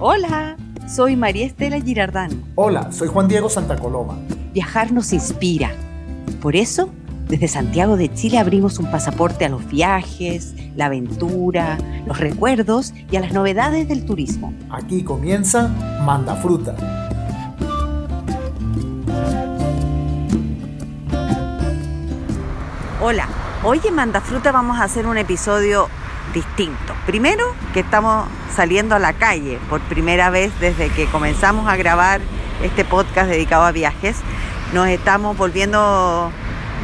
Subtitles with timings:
[0.00, 2.44] Hola, soy María Estela Girardán.
[2.54, 4.16] Hola, soy Juan Diego Santa Coloma.
[4.52, 5.72] Viajar nos inspira.
[6.40, 6.90] Por eso,
[7.26, 13.16] desde Santiago de Chile abrimos un pasaporte a los viajes, la aventura, los recuerdos y
[13.16, 14.54] a las novedades del turismo.
[14.70, 15.66] Aquí comienza
[16.04, 16.76] Manda Fruta.
[23.02, 23.28] Hola,
[23.64, 25.88] hoy en Manda Fruta vamos a hacer un episodio
[27.06, 32.20] Primero, que estamos saliendo a la calle por primera vez desde que comenzamos a grabar
[32.62, 34.16] este podcast dedicado a viajes.
[34.72, 36.30] Nos estamos volviendo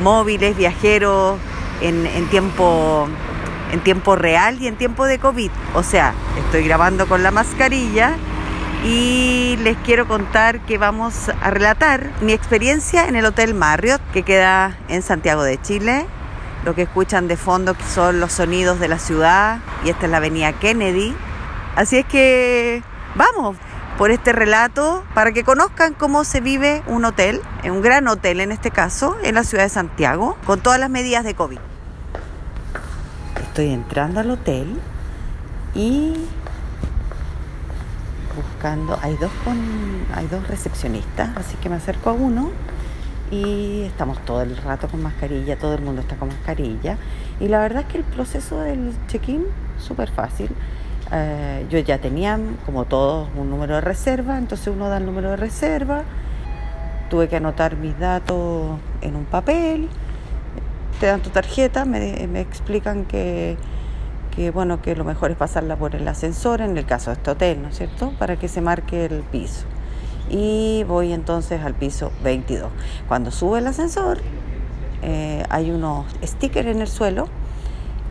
[0.03, 1.39] móviles, viajeros
[1.81, 3.09] en, tiempo
[3.73, 5.51] en tiempo real y en tiempo de COVID.
[5.75, 8.15] O sea, estoy grabando con la mascarilla
[8.84, 14.23] y les quiero contar que vamos a relatar mi experiencia en el Hotel Marriott que
[14.23, 16.07] queda en Santiago de Chile
[16.65, 20.17] lo que escuchan de fondo son los sonidos de la ciudad y esta es la
[20.17, 21.15] avenida Kennedy.
[21.77, 22.83] Así es que
[23.15, 23.56] vamos
[23.98, 28.51] por este relato para que conozcan cómo se vive un hotel, un gran hotel en
[28.51, 31.59] este caso, en la ciudad de Santiago, con todas las medidas de COVID.
[33.43, 34.81] Estoy entrando al hotel
[35.75, 36.15] y
[38.34, 39.59] buscando, hay dos, con,
[40.15, 42.51] hay dos recepcionistas, así que me acerco a uno
[43.30, 46.98] y estamos todo el rato con mascarilla, todo el mundo está con mascarilla.
[47.41, 49.44] Y la verdad es que el proceso del check-in,
[49.78, 50.50] súper fácil.
[51.12, 55.31] Eh, yo ya tenía, como todos, un número de reserva, entonces uno da el número
[55.31, 56.03] de reserva.
[57.11, 59.88] Tuve que anotar mis datos en un papel.
[61.00, 63.56] Te dan tu tarjeta, me, me explican que,
[64.34, 67.31] que, bueno, que lo mejor es pasarla por el ascensor, en el caso de este
[67.31, 68.12] hotel, ¿no es cierto?
[68.19, 69.66] Para que se marque el piso
[70.30, 72.70] y voy entonces al piso 22.
[73.08, 74.19] Cuando sube el ascensor
[75.03, 77.28] eh, hay unos stickers en el suelo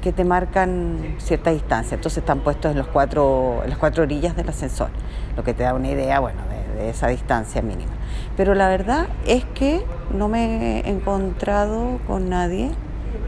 [0.01, 4.35] que te marcan cierta distancia, entonces están puestos en, los cuatro, en las cuatro orillas
[4.35, 4.89] del ascensor,
[5.37, 7.91] lo que te da una idea bueno, de, de esa distancia mínima.
[8.35, 9.83] Pero la verdad es que
[10.13, 12.71] no me he encontrado con nadie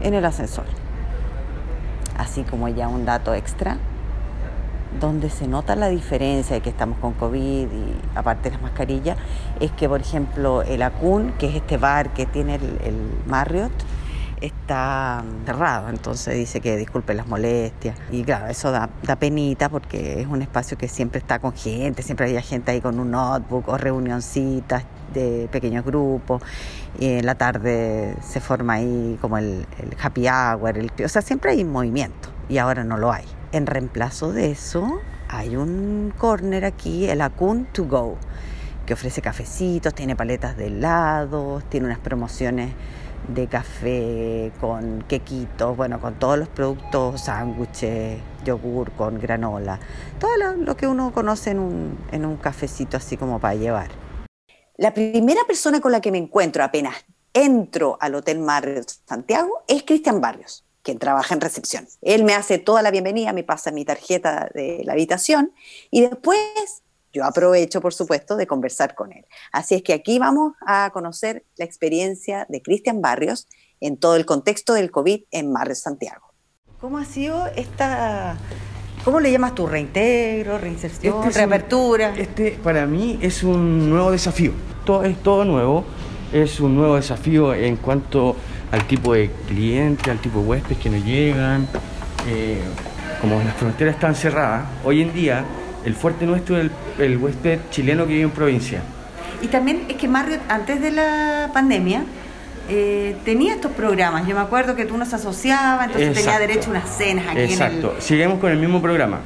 [0.02, 0.66] en el ascensor.
[2.18, 3.78] Así como ya un dato extra,
[5.00, 9.16] donde se nota la diferencia de que estamos con COVID y aparte de las mascarillas,
[9.60, 12.96] es que, por ejemplo, el Acun, que es este bar que tiene el,
[13.26, 13.72] Marriott,
[14.40, 17.96] está cerrado, entonces dice que disculpe las molestias.
[18.10, 22.02] Y claro, eso da, da, penita porque es un espacio que siempre está con gente,
[22.02, 26.42] siempre hay gente ahí con un notebook o reunioncitas de pequeños grupos.
[26.98, 31.22] Y en la tarde se forma ahí como el, el happy hour, el, o sea,
[31.22, 33.24] siempre hay movimiento y ahora no lo hay.
[33.52, 38.16] En reemplazo de eso, hay un corner aquí, el Acun to Go,
[38.84, 42.72] que ofrece cafecitos, tiene paletas de helados, tiene unas promociones
[43.28, 49.80] de café con quequitos, bueno, con todos los productos, sándwiches, yogur con granola,
[50.18, 53.90] todo lo, que uno conoce en un, en un cafecito así como para llevar.
[54.76, 56.94] La primera persona con la que me encuentro apenas
[57.32, 61.88] entro al Hotel Marriott Santiago es Cristian Barrios quien trabaja en recepción.
[62.00, 65.50] Él me hace toda la bienvenida, me pasa mi tarjeta de la habitación
[65.90, 66.38] y después
[67.12, 69.26] yo aprovecho, por supuesto, de conversar con él.
[69.50, 73.48] Así es que aquí vamos a conocer la experiencia de Cristian Barrios
[73.80, 76.32] en todo el contexto del COVID en Marriott Santiago.
[76.80, 78.38] ¿Cómo ha sido esta,
[79.04, 82.14] cómo le llamas tú, reintegro, reinserción, este reapertura?
[82.16, 84.52] este para mí es un nuevo desafío,
[84.84, 85.84] todo, es todo nuevo,
[86.32, 88.36] es un nuevo desafío en cuanto
[88.72, 91.66] al tipo de cliente, al tipo de huéspedes que nos llegan.
[92.28, 92.60] Eh,
[93.20, 95.44] como las fronteras están cerradas, hoy en día
[95.84, 98.80] el fuerte nuestro es el, huésped chileno que vive en provincia.
[99.40, 102.04] Y también es que Marriott, antes de la pandemia,
[102.68, 104.26] eh, tenía estos programas.
[104.26, 107.94] Yo me acuerdo que tú nos asociabas, entonces tenía derecho a unas cenas aquí Exacto.
[107.94, 109.20] En Seguimos con el mismo programa.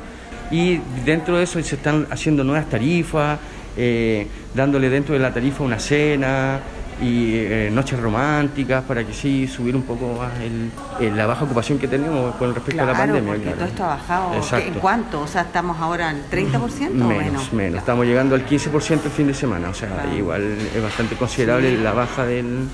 [0.50, 3.38] Y dentro de eso se están haciendo nuevas tarifas,
[3.76, 6.60] eh, dándole dentro de la tarifa una cena,
[7.00, 11.78] y eh, noches románticas para que sí subir un poco más el, la baja ocupación
[11.78, 13.34] que tenemos con respecto a la pandemia.
[13.34, 14.58] Porque todo esto ha bajado.
[14.58, 15.22] ¿En cuánto?
[15.22, 17.52] O sea, estamos ahora en 30% menos, o menos.
[17.52, 20.42] Menos, estamos llegando al 15% el fin de semana, o sea, igual
[20.74, 22.68] es bastante considerable la baja del,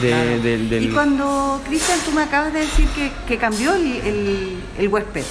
[0.00, 5.24] del, Y cuando, Cristian, tú me acabas de decir que, que cambió el, el huésped.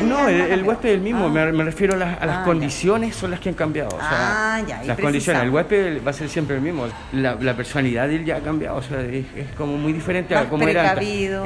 [0.00, 1.28] No, el, huésped es el mismo, ah.
[1.28, 3.96] me, refiero a las, ah, condiciones, son las que han cambiado.
[4.00, 6.86] ah, ya, las condiciones, el huésped va a ser siempre el mismo.
[7.12, 10.66] La, personalidad de él ya ha cambiado, o sea, es, como muy diferente a como
[10.66, 10.94] era.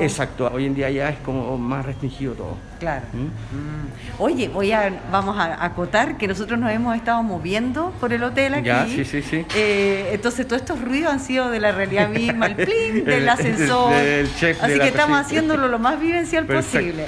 [0.00, 2.56] Exacto, hoy en día ya es como más restringido todo.
[2.78, 3.06] Claro.
[3.12, 3.24] ¿Mm?
[3.24, 3.88] Mm.
[4.18, 8.54] Oye, voy a, vamos a acotar que nosotros nos hemos estado moviendo por el hotel
[8.54, 8.66] aquí.
[8.66, 9.44] Ya, sí, sí, sí.
[9.54, 13.92] Eh, entonces, todos estos ruidos han sido de la realidad misma, el plin del ascensor.
[13.94, 17.06] Así que estamos haciéndolo lo más vivencial posible.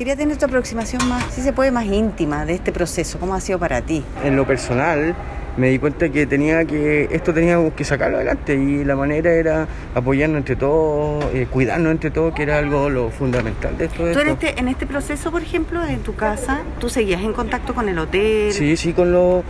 [0.00, 3.18] Quería tener tu aproximación más, si se puede, más íntima de este proceso.
[3.18, 4.02] ¿Cómo ha sido para ti?
[4.24, 5.14] En lo personal,
[5.58, 9.68] me di cuenta que tenía que esto teníamos que sacarlo adelante y la manera era
[9.94, 14.10] apoyarnos entre todos, eh, cuidarnos entre todos, que era algo lo fundamental de esto.
[14.10, 17.74] ¿Tú en este, en este proceso, por ejemplo, en tu casa, tú seguías en contacto
[17.74, 18.54] con el hotel?
[18.54, 19.44] Sí, sí, con los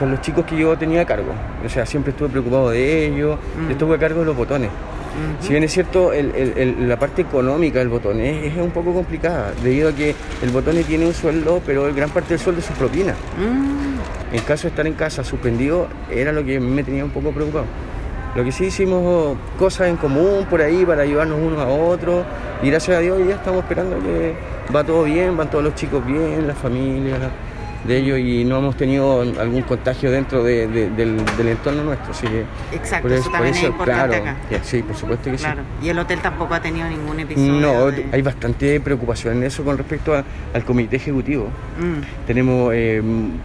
[0.00, 1.32] con los chicos que yo tenía a cargo.
[1.64, 3.38] O sea, siempre estuve preocupado de ellos.
[3.56, 3.70] Mm.
[3.70, 4.70] Estuve a cargo de los botones.
[5.40, 8.70] Si bien es cierto, el- el- el- la parte económica del botón es, es un
[8.70, 12.60] poco complicada, debido a que el botón tiene un sueldo, pero gran parte del sueldo
[12.60, 13.14] es su propina.
[13.38, 13.92] Mm,
[14.34, 17.66] En caso de estar en casa suspendido, era lo que me tenía un poco preocupado.
[18.34, 22.24] Lo que sí hicimos cosas en común por ahí para ayudarnos unos a otros
[22.62, 24.32] y gracias a Dios ya estamos esperando que
[24.74, 27.18] va todo bien, van todos los chicos bien, la familia
[27.84, 32.12] de ellos y no hemos tenido algún contagio dentro de- de- del, del entorno nuestro.
[32.12, 32.44] Así que
[32.76, 34.60] Exacto, por eso también es importante claro, acá.
[34.62, 35.62] sí, por supuesto que claro.
[35.80, 35.86] sí.
[35.86, 37.52] Y el hotel tampoco ha tenido ningún episodio.
[37.60, 40.22] No, de- hay bastante preocupación en eso con respecto a-
[40.54, 41.46] al comité ejecutivo.
[41.78, 42.26] Mm.
[42.26, 43.02] Tenemos, eh,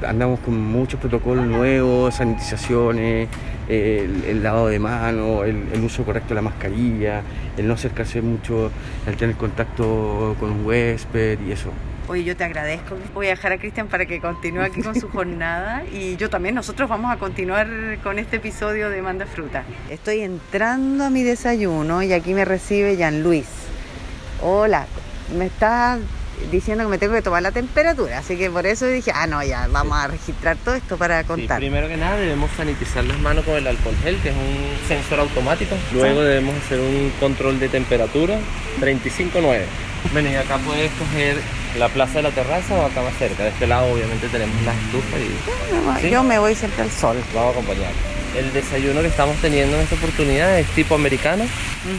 [0.08, 3.28] andamos con muchos protocolos nuevos, sanitizaciones,
[3.68, 7.22] el, el lavado de manos, el, el uso correcto de la mascarilla,
[7.58, 8.72] el no acercarse mucho,
[9.06, 11.70] el tener contacto con un huésped y eso.
[12.08, 12.98] Oye, yo te agradezco.
[13.14, 16.56] Voy a dejar a Cristian para que continúe aquí con su jornada y yo también,
[16.56, 17.68] nosotros vamos a continuar
[18.02, 19.64] con este episodio de Manda Fruta.
[19.90, 23.46] Estoy entrando a mi desayuno y aquí me recibe Jean Luis.
[24.42, 24.86] Hola,
[25.38, 25.98] me está
[26.52, 29.44] diciendo que me tengo que tomar la temperatura, así que por eso dije, ah, no,
[29.44, 31.58] ya, vamos a registrar todo esto para Sí, contar.
[31.58, 35.20] primero que nada debemos sanitizar las manos con el alcohol gel, que es un sensor
[35.20, 35.76] automático.
[35.92, 38.38] Luego debemos hacer un control de temperatura
[38.80, 39.62] 35.9.
[40.14, 41.38] Bueno, y acá puedes coger
[41.78, 43.44] la plaza de la terraza o acá más cerca.
[43.44, 46.10] De este lado obviamente tenemos las estufas y ¿Sí?
[46.10, 47.18] Yo me voy siempre al sol.
[47.34, 47.92] vamos a acompañar.
[48.38, 51.44] El desayuno que estamos teniendo en esta oportunidad es tipo americano.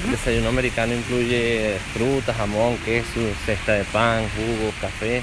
[0.04, 5.22] El desayuno americano incluye frutas, jamón, queso, cesta de pan, jugos, café.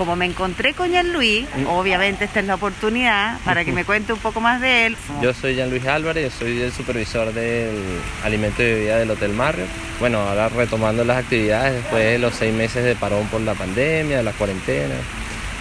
[0.00, 4.14] Como me encontré con Jean Luis, obviamente esta es la oportunidad para que me cuente
[4.14, 4.96] un poco más de él.
[5.20, 7.76] Yo soy Jean Luis Álvarez, yo soy el supervisor del
[8.24, 9.68] alimento y bebida del Hotel Marriott.
[9.98, 14.16] Bueno, ahora retomando las actividades después de los seis meses de parón por la pandemia,
[14.16, 14.94] de la cuarentena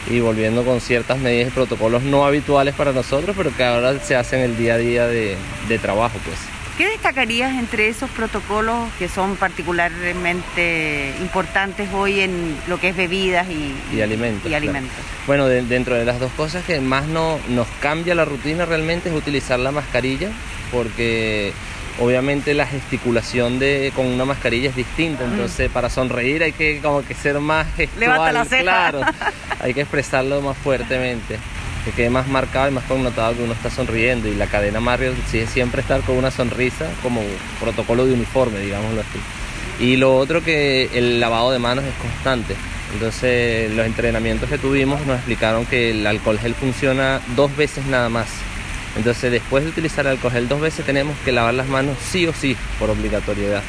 [0.09, 4.15] y volviendo con ciertas medidas y protocolos no habituales para nosotros, pero que ahora se
[4.15, 5.35] hacen el día a día de,
[5.68, 6.58] de trabajo, pues.
[6.79, 13.47] ¿Qué destacarías entre esos protocolos que son particularmente importantes hoy en lo que es bebidas
[13.49, 14.63] y, Y alimentos, y claro.
[14.63, 14.97] alimentos?
[15.27, 19.09] Bueno, de- dentro de las dos cosas que más no, nos cambia la rutina realmente
[19.09, 20.29] es utilizar la mascarilla,
[20.71, 21.51] porque
[21.99, 27.03] obviamente la gesticulación de, con una mascarilla es distinta, entonces para sonreír hay que como
[27.05, 28.61] que ser más gestual, Levanta la ceja.
[28.63, 29.01] claro,
[29.59, 31.37] hay que expresarlo más fuertemente,
[31.85, 35.11] que quede más marcado y más connotado que uno está sonriendo y la cadena Mario
[35.11, 37.21] exige siempre estar con una sonrisa como
[37.59, 39.19] protocolo de uniforme, digámoslo así.
[39.83, 42.55] Y lo otro que el lavado de manos es constante.
[42.93, 48.09] Entonces los entrenamientos que tuvimos nos explicaron que el alcohol gel funciona dos veces nada
[48.09, 48.27] más.
[48.97, 52.25] Entonces después de utilizar el alcohol gel dos veces tenemos que lavar las manos sí
[52.27, 53.61] o sí por obligatoriedad.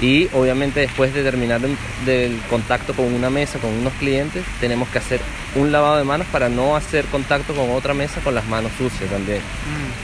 [0.00, 1.76] Y obviamente después de terminar el-
[2.06, 5.20] del contacto con una mesa, con unos clientes, tenemos que hacer
[5.54, 9.10] un lavado de manos para no hacer contacto con otra mesa con las manos sucias
[9.10, 9.40] también.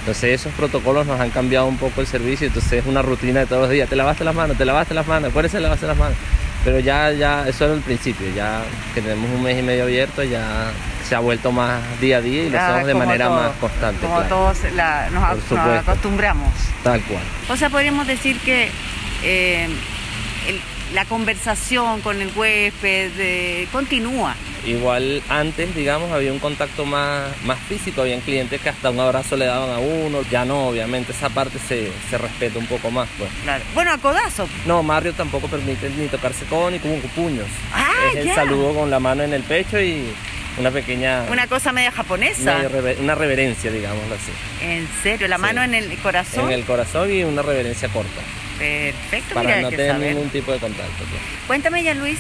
[0.01, 3.47] Entonces esos protocolos nos han cambiado un poco el servicio, entonces es una rutina de
[3.47, 3.89] todos los días.
[3.89, 6.17] Te lavaste las manos, te lavaste las manos, acuérdese de lavarse las manos.
[6.65, 8.61] Pero ya, ya, eso era el principio, ya
[8.95, 10.73] que tenemos un mes y medio abierto, ya
[11.09, 14.01] se ha vuelto más día a día y lo hacemos de manera todo, más constante.
[14.05, 14.29] Como claro.
[14.29, 15.23] todos la- nos,
[15.81, 16.53] acostumbramos.
[16.83, 17.23] Tal cual.
[17.49, 18.69] O sea, podríamos decir que
[19.23, 19.69] eh,
[20.95, 24.35] la conversación con el huésped eh, continúa.
[24.65, 29.37] Igual antes, digamos, había un contacto más, más físico, habían clientes que hasta un abrazo
[29.37, 33.09] le daban a uno, ya no, obviamente esa parte se, se respeta un poco más.
[33.19, 33.31] Pues.
[33.45, 33.63] Claro.
[33.75, 34.49] Bueno, a codazo.
[34.65, 37.47] No, Mario tampoco permite ni tocarse con ni con puños.
[37.73, 38.35] Ah, es el ya.
[38.35, 40.05] saludo con la mano en el pecho y
[40.59, 41.25] una pequeña...
[41.31, 42.57] Una cosa media japonesa.
[42.57, 44.33] una rever- una reverencia, digámoslo así.
[44.65, 45.43] En serio, la Sí.
[45.43, 46.47] mano en el corazón.
[46.47, 48.21] En el corazón y una reverencia corta,
[48.59, 50.15] Perfecto, para mira, no tener saber.
[50.15, 50.93] ningún tipo de contacto.
[50.99, 51.21] pues.
[51.47, 52.19] Cuéntame ya, Luis,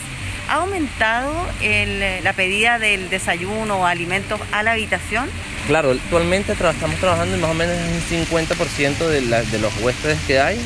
[0.48, 5.28] ¿ha aumentado el- la pedida del desayuno o alimentos a la habitación?
[5.66, 9.72] Claro, actualmente tra- estamos trabajando en más o menos un 50% de, la- de los
[9.80, 10.60] huéspedes que hay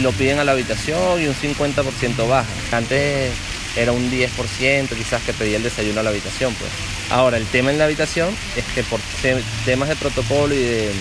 [0.00, 2.48] lo piden a la habitación y un 50% baja.
[2.72, 3.30] Antes
[3.76, 6.52] era un 10% quizás que pedía el desayuno a la habitación.
[6.54, 6.70] Pues.
[7.10, 10.90] Ahora, el tema en la habitación es que por te- temas de protocolo y de
[10.90, 10.92] eh,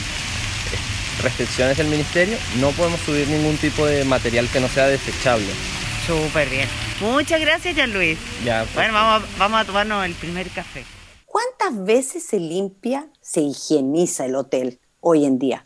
[1.24, 5.48] restricciones del ministerio no podemos subir ningún tipo de material que no sea desechable.
[6.06, 6.68] Súper bien.
[7.00, 8.20] Muchas gracias, Jean Luis.
[8.44, 10.84] Ya, pues, Bueno, vamos a, vamos a tomarnos el primer café.
[11.25, 15.63] ¿Cuántas veces se limpia, se higieniza el hotel hoy en día?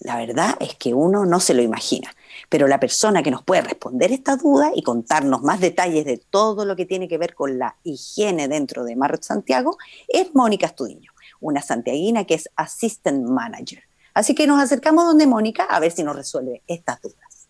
[0.00, 2.14] La verdad es que uno no se lo imagina.
[2.48, 6.64] Pero la persona que nos puede responder esta duda y contarnos más detalles de todo
[6.64, 9.76] lo que tiene que ver con la higiene dentro de Marriott Santiago
[10.06, 13.87] es Mónica Estudiño, una santiaguina que es Assistant Manager.
[14.18, 17.48] Así que nos acercamos donde Mónica a ver si nos resuelve estas dudas.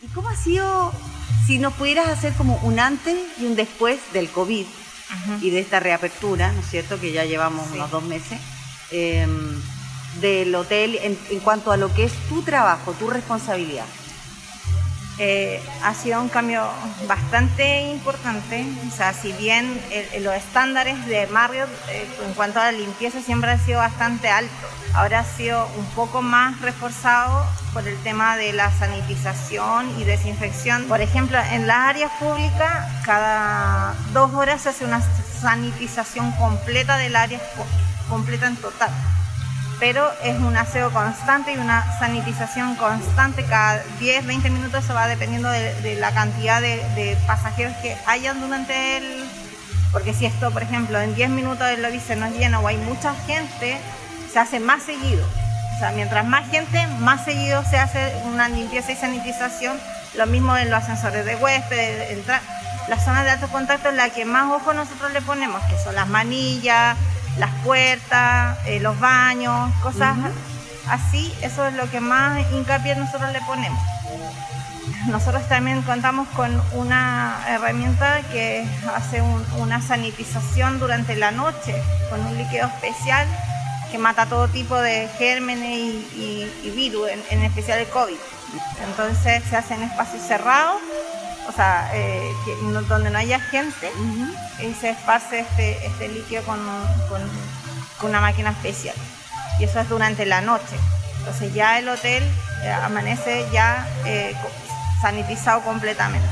[0.00, 0.90] ¿Y cómo ha sido,
[1.46, 4.64] si nos pudieras hacer como un antes y un después del COVID
[5.42, 6.98] y de esta reapertura, ¿no es cierto?
[6.98, 8.40] Que ya llevamos unos dos meses.
[8.92, 9.60] Em,
[10.22, 13.84] del hotel en, cuanto a lo que es tu trabajo, tu responsabilidad?
[15.18, 16.68] Eh, ha sido un cambio
[17.08, 18.66] bastante importante.
[18.86, 19.80] O sea, si bien
[20.20, 24.70] los estándares de Marriott eh, en cuanto a la limpieza siempre han sido bastante altos,
[24.94, 30.84] ahora ha sido un poco más reforzado por el tema de la sanitización y desinfección.
[30.84, 35.00] Por ejemplo, en las áreas públicas, cada dos horas se hace una
[35.40, 37.40] sanitización completa del área
[38.08, 38.90] completa en total
[39.78, 43.44] pero es un aseo constante y una sanitización constante.
[43.44, 48.96] Cada 10, 20 minutos se va dependiendo de, la cantidad de, pasajeros que hayan durante
[48.98, 49.24] el...
[49.92, 52.76] Porque si esto, por ejemplo, en 10 minutos el lobby se nos llena o hay
[52.78, 53.78] mucha gente,
[54.32, 55.26] se hace más seguido.
[55.76, 59.78] O sea, mientras más gente, más seguido se hace una limpieza y sanitización.
[60.14, 62.26] Lo mismo en los ascensores de huéspedes,
[62.88, 65.94] La zona de alto contacto es la que más ojo nosotros le ponemos, que son
[65.94, 66.96] las manillas,
[67.38, 70.16] las puertas, eh, los baños, cosas
[70.88, 73.80] así, eso es lo que más hincapié nosotros le ponemos.
[75.08, 79.22] Nosotros también contamos con una herramienta que hace
[79.58, 83.26] una sanitización durante la noche con un líquido especial
[83.90, 88.16] que mata todo tipo de gérmenes y, virus, en, especial el COVID.
[88.88, 90.80] Entonces se hace en espacios cerrados,
[91.48, 92.32] o sea, eh,
[92.88, 93.90] donde no haya gente,
[94.60, 96.58] y se esparce este, este líquido con,
[98.02, 98.94] una máquina especial.
[99.58, 100.76] Y eso es durante la noche.
[101.18, 102.22] Entonces ya el hotel
[102.62, 104.34] eh, amanece ya eh,
[105.00, 106.28] sanitizado completamente.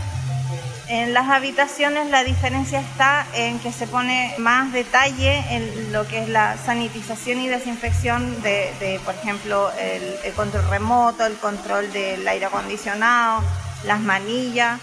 [0.86, 6.22] En las habitaciones la diferencia está en que se pone más detalle en lo que
[6.22, 12.44] es la sanitización y desinfección de, por ejemplo, el, control remoto, el control del aire
[12.44, 13.42] acondicionado,
[13.84, 14.78] las manillas.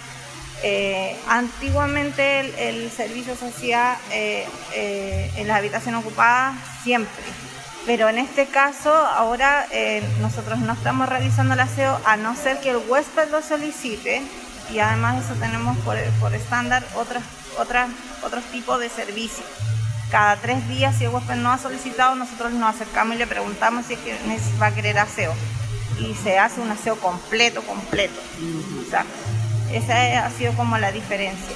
[0.63, 7.23] Eh, antiguamente el, servicio se hacía eh, eh, en las habitaciones ocupadas siempre,
[7.87, 9.65] pero en este caso ahora
[10.19, 14.21] nosotros no estamos realizando el aseo a no ser que el huésped lo solicite
[14.71, 15.97] y además de eso tenemos por,
[16.35, 17.23] estándar otros,
[17.57, 17.89] otras,
[18.23, 19.47] otros tipos de servicios.
[20.11, 23.87] Cada tres días si el huésped no ha solicitado nosotros nos acercamos y le preguntamos
[23.87, 24.15] si es que
[24.61, 25.33] va a querer aseo
[25.99, 28.21] y se hace un aseo completo, completo.
[29.73, 31.55] Esa ha sido como la diferencia.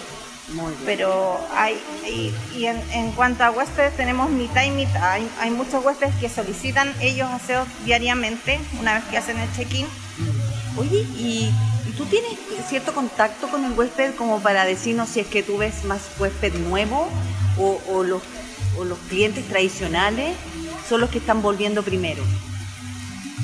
[0.86, 5.20] Pero hay, y, en, cuanto a huéspedes tenemos mitad y mitad.
[5.40, 9.86] Hay, muchos huéspedes que solicitan ellos aseos diariamente una vez que hacen el check-in.
[9.86, 10.80] Mm.
[10.80, 11.52] Oye, ¿y,
[11.98, 12.32] tú tienes
[12.68, 16.54] cierto contacto con el huésped como para decirnos si es que tú ves más huésped
[16.56, 17.08] nuevo
[17.58, 18.22] o, los,
[18.86, 20.36] los clientes tradicionales
[20.90, 22.22] son los que están volviendo primero?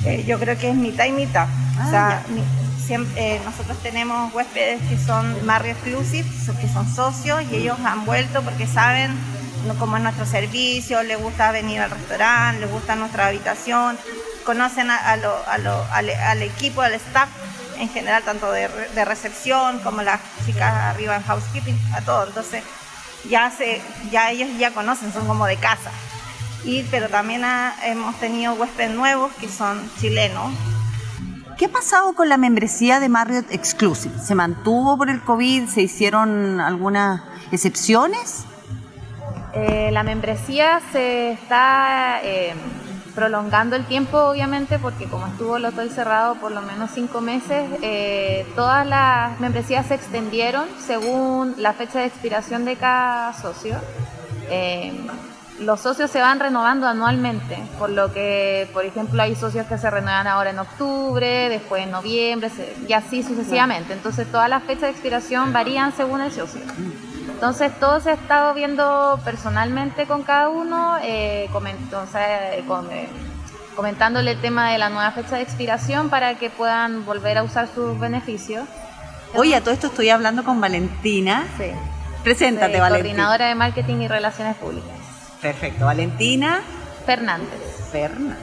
[0.04, 1.48] Eh, yo creo que es mitad y mitad.
[1.84, 2.24] o sea,
[2.90, 6.28] eh, nosotros tenemos huéspedes que son Marriott Exclusive,
[6.60, 9.16] que son socios y ellos han vuelto porque saben
[9.78, 13.96] cómo es nuestro servicio, les gusta venir al restaurante, les gusta nuestra habitación,
[14.44, 17.28] conocen al, equipo, al staff
[17.78, 18.68] en general, tanto de,
[19.04, 22.26] recepción como las chicas arriba en housekeeping, a todo.
[22.26, 22.62] Entonces
[23.28, 25.90] ya ellos ya conocen, son como de casa.
[26.64, 27.42] Y, pero también
[27.84, 30.52] hemos tenido huéspedes nuevos que son chilenos,
[31.56, 34.18] ¿Qué ha pasado con la membresía de Marriott Exclusive?
[34.18, 35.66] ¿Se mantuvo por el COVID?
[35.68, 38.44] ¿Se hicieron algunas excepciones?
[39.54, 42.54] Eh, la membresía se está eh,
[43.14, 47.68] prolongando el tiempo, obviamente, porque como estuvo el hotel cerrado por lo menos cinco meses,
[47.82, 53.76] eh, todas las membresías se extendieron según la fecha de expiración de cada socio
[55.60, 59.90] los socios se van renovando anualmente, por lo que, por ejemplo, hay socios que se
[59.90, 62.50] renuevan ahora en octubre, después en noviembre,
[62.88, 63.92] y así sucesivamente.
[63.92, 66.62] Entonces, todas las fechas de expiración varían según el socio.
[67.28, 72.64] Entonces, todo se ha estado viendo personalmente con cada uno, eh, eh,
[73.74, 77.68] comentándole el tema de la nueva fecha de expiración para que puedan volver a usar
[77.68, 78.66] sus beneficios.
[79.34, 81.44] Oye, a todo esto estoy hablando con Valentina.
[81.56, 81.72] Sí.
[82.22, 83.24] Preséntate, Valentina.
[83.24, 85.01] Coordinadora de Marketing y Relaciones Públicas.
[85.42, 85.86] Perfecto.
[85.86, 86.60] Valentina
[87.04, 87.60] Fernández.
[87.90, 88.38] Fernández.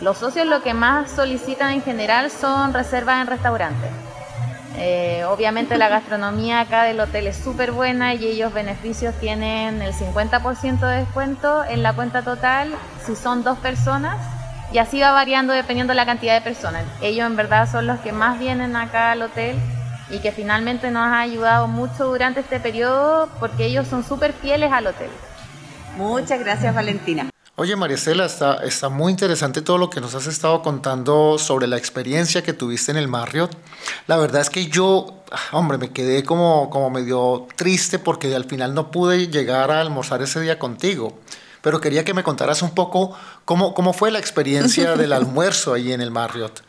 [0.00, 3.90] Los socios lo que más solicitan en general son reservas en restaurantes.
[4.78, 9.92] Eh, obviamente la gastronomía acá del hotel es súper buena y ellos beneficios tienen el
[9.92, 12.74] 50% de descuento en la cuenta total
[13.04, 14.16] si son dos personas
[14.72, 16.84] y así va variando dependiendo de la cantidad de personas.
[17.02, 19.56] Ellos en verdad son los que más vienen acá al hotel
[20.10, 24.72] y que finalmente nos ha ayudado mucho durante este periodo porque ellos son súper fieles
[24.72, 25.10] al hotel.
[25.96, 27.28] Muchas gracias Valentina.
[27.56, 31.76] Oye, Estela, está, está muy interesante todo lo que nos has estado contando sobre la
[31.76, 33.54] experiencia que tuviste en el Marriott.
[34.06, 35.22] La verdad es que yo,
[35.52, 40.22] hombre, me quedé como, como medio triste porque al final no pude llegar a almorzar
[40.22, 41.18] ese día contigo.
[41.60, 45.92] Pero quería que me contaras un poco cómo, cómo fue la experiencia del almuerzo ahí
[45.92, 46.62] en el Marriott.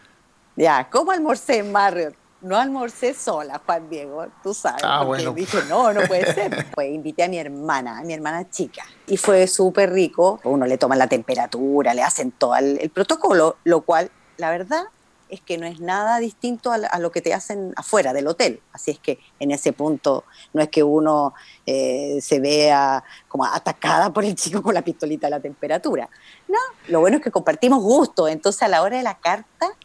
[0.57, 2.13] Ya, ¿cómo almorcé en Marriott?
[2.43, 4.81] No almorcé sola, Juan Diego, tú sabes.
[4.83, 5.33] Ah, porque bueno.
[5.33, 6.53] dije, no, no puede ser.
[6.73, 10.39] Pues invité a mi hermana, a mi hermana chica, y fue súper rico.
[10.43, 14.83] Uno le toma la temperatura, le hacen todo el, protocolo, lo cual, la verdad,
[15.29, 18.61] es que no es nada distinto a, lo que te hacen afuera del hotel.
[18.71, 21.33] Así es que en ese punto no es que uno
[21.65, 26.09] eh, se vea como atacada por el chico con la pistolita de la temperatura.
[26.47, 28.27] No, lo bueno es que compartimos gusto.
[28.27, 29.75] Entonces a la hora de la carta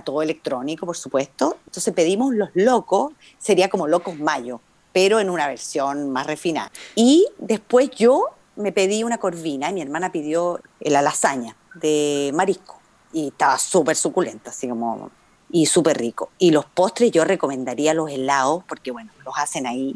[0.00, 1.58] todo electrónico, por supuesto.
[1.66, 4.60] Entonces pedimos los locos, sería como locos mayo,
[4.92, 6.72] pero en una versión más refinada.
[6.94, 12.78] Y después yo me pedí una corvina y mi hermana pidió la lasaña de marisco
[13.12, 15.10] y estaba súper suculenta, así como
[15.50, 16.30] y súper rico.
[16.38, 19.94] Y los postres yo recomendaría los helados porque bueno, los hacen ahí.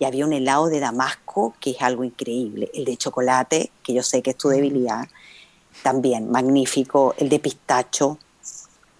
[0.00, 4.02] Y había un helado de Damasco que es algo increíble, el de chocolate, que yo
[4.02, 5.08] sé que es tu debilidad,
[5.82, 8.18] también magnífico, el de pistacho,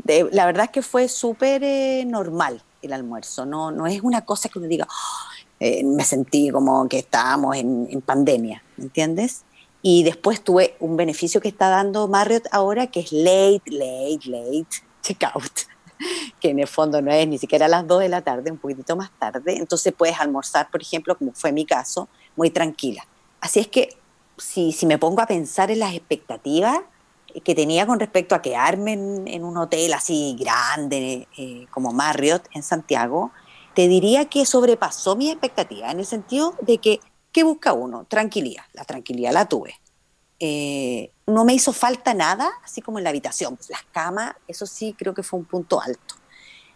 [0.04, 4.48] la verdad es que fue súper eh, normal el almuerzo, no, no es una cosa
[4.48, 5.28] que uno diga, ah,
[5.60, 9.44] eh, me sentí como que estábamos en, pandemia, ¿me entiendes?
[9.82, 14.68] Y después tuve un beneficio que está dando Marriott ahora, que es late, late, late
[15.02, 15.52] checkout,
[16.40, 18.58] que en el fondo no es ni siquiera a las 2 de la tarde, un
[18.58, 23.06] poquitito más tarde, entonces puedes almorzar, por ejemplo, como fue mi caso, muy tranquila.
[23.40, 23.96] Así es que
[24.36, 26.80] si, si me pongo a pensar en las expectativas,
[27.44, 32.62] que tenía con respecto a quedarme en, un hotel así grande eh, como Marriott en
[32.62, 33.32] Santiago,
[33.74, 37.00] te diría que sobrepasó mi expectativa en el sentido de que,
[37.32, 38.06] ¿qué busca uno?
[38.06, 38.64] Tranquilidad.
[38.72, 39.74] La tranquilidad la tuve.
[40.40, 43.56] Eh, no me hizo falta nada, así como en la habitación.
[43.56, 46.16] Pues las camas, eso sí, creo que fue un punto alto.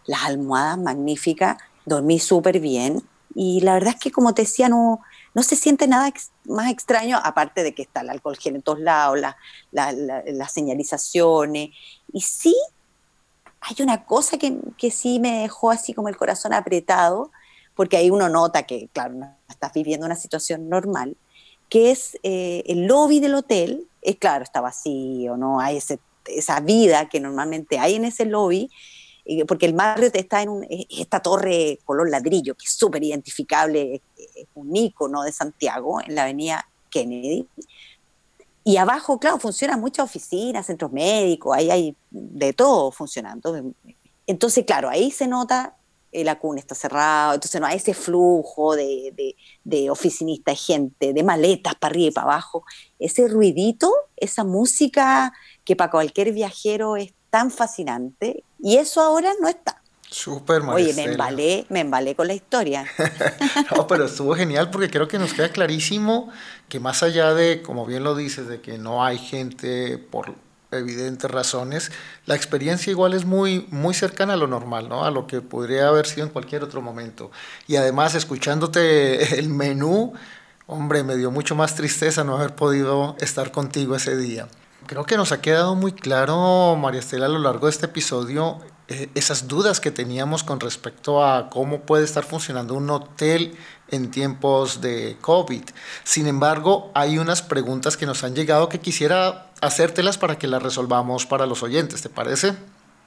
[0.04, 3.02] Las almohadas magníficas, dormí súper bien.
[3.34, 5.00] Y la verdad es que, como te decía, no,
[5.34, 6.12] no se siente nada
[6.44, 9.18] más extraño, aparte de que está el alcohol gel en todos lados,
[9.70, 11.70] las señalizaciones.
[12.12, 12.54] Y sí,
[13.60, 17.30] hay una cosa que, sí me dejó así como el corazón apretado,
[17.74, 21.16] porque ahí uno nota que, claro, no estás viviendo una situación normal,
[21.68, 25.78] que es eh, el lobby del hotel, es claro, está vacío, no hay
[26.26, 28.70] esa vida que normalmente hay en ese lobby,
[29.46, 34.46] porque el Marriott está en un, esta torre color ladrillo, que es súper identificable, es
[34.54, 37.46] un icono de Santiago, en la avenida Kennedy.
[38.64, 43.72] Y abajo, claro, funcionan muchas oficinas, centros médicos, ahí hay de todo funcionando.
[44.26, 45.76] Entonces, claro, ahí se nota
[46.12, 51.74] el acún está cerrado, entonces no hay ese flujo de, de, de gente, de maletas
[51.74, 52.64] para arriba y para abajo.
[52.98, 55.32] Ese ruidito, esa música
[55.64, 59.80] que para cualquier viajero es tan fascinante y eso ahora no está.
[60.10, 62.84] Súper, Oye, me embalé, me embalé con la historia.
[63.74, 66.30] no, pero estuvo genial porque creo que nos queda clarísimo
[66.68, 70.34] que más allá de, como bien lo dices, de que no hay gente por
[70.70, 71.90] evidentes razones,
[72.26, 75.06] la experiencia igual es muy, muy cercana a lo normal, ¿no?
[75.06, 77.30] A lo que podría haber sido en cualquier otro momento.
[77.66, 80.12] Y además, escuchándote el menú,
[80.66, 84.48] hombre, me dio mucho más tristeza no haber podido estar contigo ese día.
[84.92, 88.58] Creo que nos ha quedado muy claro, María Estela, a lo largo de este episodio,
[88.88, 93.56] eh, esas dudas que teníamos con respecto a cómo puede estar funcionando un hotel
[93.88, 95.62] en tiempos de COVID.
[96.04, 100.62] Sin embargo, hay unas preguntas que nos han llegado que quisiera hacértelas para que las
[100.62, 102.52] resolvamos para los oyentes, ¿te parece?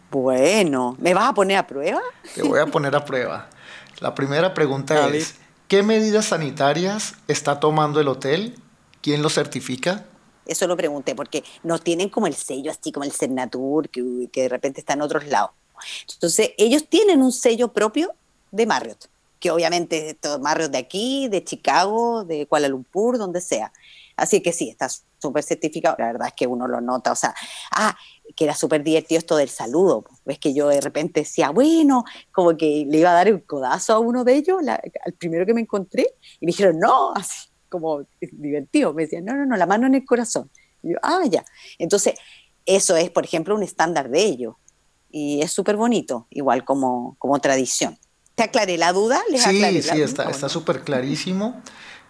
[0.09, 2.01] Bueno, ¿me vas a poner a prueba?
[2.33, 3.47] Te voy a poner a prueba.
[3.99, 5.35] La primera pregunta es,
[5.67, 8.55] ¿qué medidas sanitarias está tomando el hotel?
[9.03, 10.05] ¿Quién lo certifica?
[10.45, 14.43] Eso lo pregunté porque no tienen como el sello así como el Cernatur, que, que
[14.43, 15.51] de repente está en otros lados.
[16.13, 18.13] Entonces, ellos tienen un sello propio
[18.51, 23.41] de Marriott, que obviamente es todo Marriott de aquí, de Chicago, de Kuala Lumpur, donde
[23.41, 23.71] sea.
[24.15, 24.87] Así que sí, está
[25.19, 25.95] súper certificado.
[25.99, 27.11] La verdad es que uno lo nota.
[27.11, 27.35] O sea,
[27.71, 27.95] ah,
[28.35, 30.05] que era súper divertido esto del saludo.
[30.23, 33.93] Ves que yo de repente decía, bueno, como que le iba a dar un codazo
[33.93, 38.05] a uno de ellos, al primero que me encontré, y me dijeron, no, así como
[38.19, 38.93] divertido.
[38.93, 40.49] Me decían, no, no, no, la mano en el corazón.
[40.81, 41.45] Y yo, ah, ya.
[41.77, 42.15] Entonces,
[42.65, 44.55] eso es, por ejemplo, un estándar de ellos.
[45.11, 47.97] Y es súper bonito, igual como, como tradición.
[48.35, 49.21] ¿Te aclaré la duda?
[49.29, 51.61] ¿Les sí, sí, está súper clarísimo.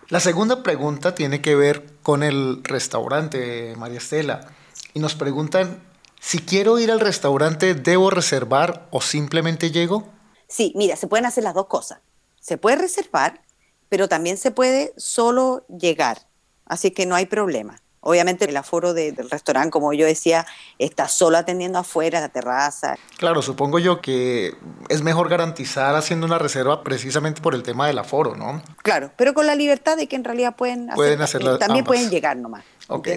[0.09, 4.51] La segunda pregunta tiene que ver con el restaurante, María Estela.
[4.93, 5.81] Y nos preguntan
[6.19, 10.07] Si quiero ir al restaurante, ¿debo reservar o simplemente llego?
[10.47, 11.99] Sí, mira, se pueden hacer las dos cosas.
[12.39, 13.41] Se puede reservar,
[13.89, 16.19] pero también se puede solo llegar.
[16.65, 17.81] Así que no hay problema.
[18.07, 20.45] Obviamente el aforo del restaurante, como yo decía,
[20.77, 22.95] está solo atendiendo afuera, la terraza.
[23.17, 24.53] Claro, supongo yo que
[24.89, 28.61] es mejor garantizar haciendo una reserva precisamente por el tema del aforo, ¿no?
[28.83, 31.57] Claro, pero con la libertad de que en realidad pueden, pueden hacerlo.
[31.57, 32.63] También pueden llegar nomás.
[32.89, 33.07] Ok.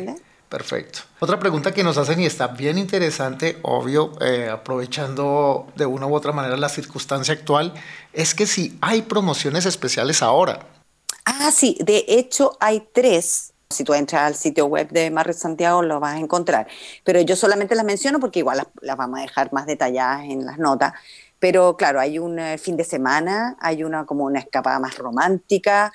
[0.49, 1.01] Perfecto.
[1.21, 6.15] Otra pregunta que nos hacen y está bien interesante, obvio, eh, aprovechando de una u
[6.15, 7.75] otra manera la circunstancia actual,
[8.15, 10.67] es que si hay promociones especiales ahora.
[11.27, 15.83] Ah, sí, de hecho hay tres si tú entras al sitio web de Marriott Santiago
[15.83, 16.67] lo vas a encontrar.
[17.05, 20.59] Pero yo solamente las menciono porque igual las, vamos a dejar más detalladas en las
[20.59, 20.95] notas.
[21.39, 25.93] Pero claro, hay un eh, fin de semana, hay una como una escapada más romántica,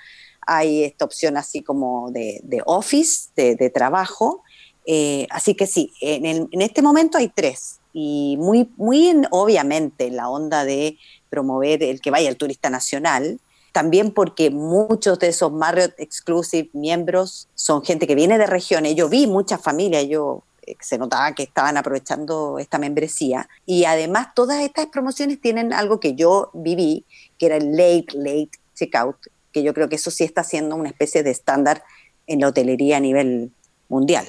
[0.48, 4.44] hay esta opción así como de, office, de, trabajo.
[4.86, 7.80] Eh, así que sí, en, en, este momento hay tres.
[7.94, 10.98] Y muy, muy obviamente la onda de
[11.30, 13.40] promover el que vaya el turista nacional,
[13.72, 18.96] también porque muchos de esos Marriott Exclusive miembros son gente que viene de regiones.
[18.96, 23.50] Yo vi muchas familias, yo eh, se notaba que estaban aprovechando esta membresía.
[23.66, 27.06] Y además todas estas promociones tienen algo que yo viví,
[27.38, 29.18] que era el late, late checkout,
[29.54, 31.84] que yo creo que eso sí está siendo una especie de estándar
[32.28, 33.52] en la hotelería a nivel
[33.88, 34.26] mundial.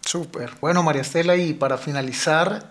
[0.00, 0.50] Súper.
[0.60, 2.70] Bueno, María Estela, y para finalizar,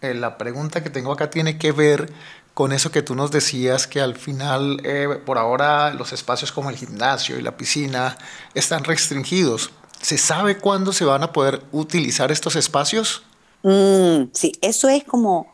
[0.00, 2.12] eh, la pregunta que tengo acá tiene que ver
[2.54, 6.70] con eso que tú nos decías, que al final, eh, por ahora, los espacios como
[6.70, 8.18] el gimnasio y la piscina
[8.54, 9.70] están restringidos.
[10.00, 13.22] ¿Se sabe cuándo se van a poder utilizar estos espacios?
[13.62, 15.52] Mm, sí, eso es como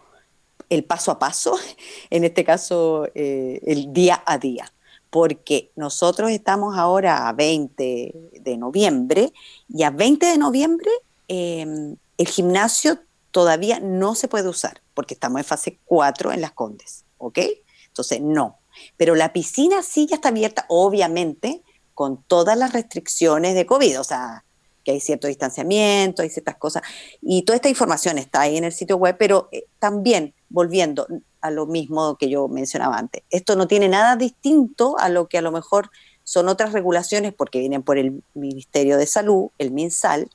[0.70, 1.58] el paso a paso,
[2.10, 4.72] en este caso eh, el día a día,
[5.11, 9.33] porque nosotros estamos ahora a 20 de noviembre
[9.68, 10.90] y a 20 de noviembre
[11.29, 12.99] em, el gimnasio
[13.31, 17.38] todavía no se puede usar porque estamos en fase 4 en las Condes, ¿ok?
[17.87, 18.59] Entonces, no.
[18.97, 21.62] Pero la piscina sí ya está abierta, obviamente,
[21.94, 24.44] con todas las restricciones de COVID, o sea,
[24.85, 26.83] que hay cierto distanciamiento, hay ciertas cosas,
[27.21, 31.07] y toda esta información está ahí en el sitio web, pero eh, también, volviendo
[31.40, 35.38] a lo mismo que yo mencionaba antes, esto no tiene nada distinto a lo que
[35.38, 35.90] a lo mejor
[36.24, 40.29] son otras regulaciones, porque vienen por el Ministerio de Salud, el MinSal,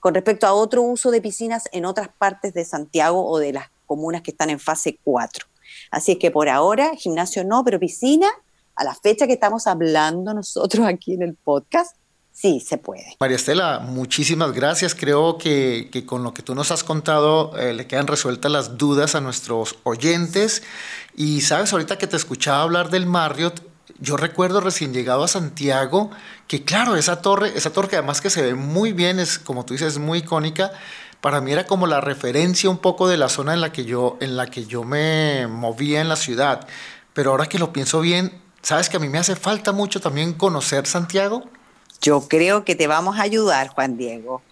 [0.00, 3.66] con respecto a otro uso de piscinas en otras partes de Santiago o de las
[3.86, 5.46] comunas que están en fase 4.
[5.90, 8.28] Así es que por ahora, gimnasio no, pero piscina,
[8.74, 11.96] a la fecha que estamos hablando nosotros aquí en el podcast,
[12.34, 13.16] sí se puede.
[13.20, 14.94] María Estela, muchísimas gracias.
[14.94, 19.14] Creo que, con lo que tú nos has contado eh, le quedan resueltas las dudas
[19.14, 20.62] a nuestros oyentes.
[21.16, 23.62] Y sabes, ahorita que te escuchaba hablar del Marriott,
[24.00, 26.10] yo recuerdo recién llegado a Santiago
[26.48, 29.64] que claro, esa torre, esa torre que además que se ve muy bien, es como
[29.64, 30.72] tú dices, muy icónica,
[31.20, 34.18] para mí era como la referencia un poco de la zona en la que yo,
[34.20, 36.66] en la que yo me movía en la ciudad.
[37.14, 40.34] Pero ahora que lo pienso bien, ¿sabes que a mí me hace falta mucho también
[40.34, 41.44] conocer Santiago?
[42.04, 44.42] Yo creo que te vamos a ayudar, Juan Diego.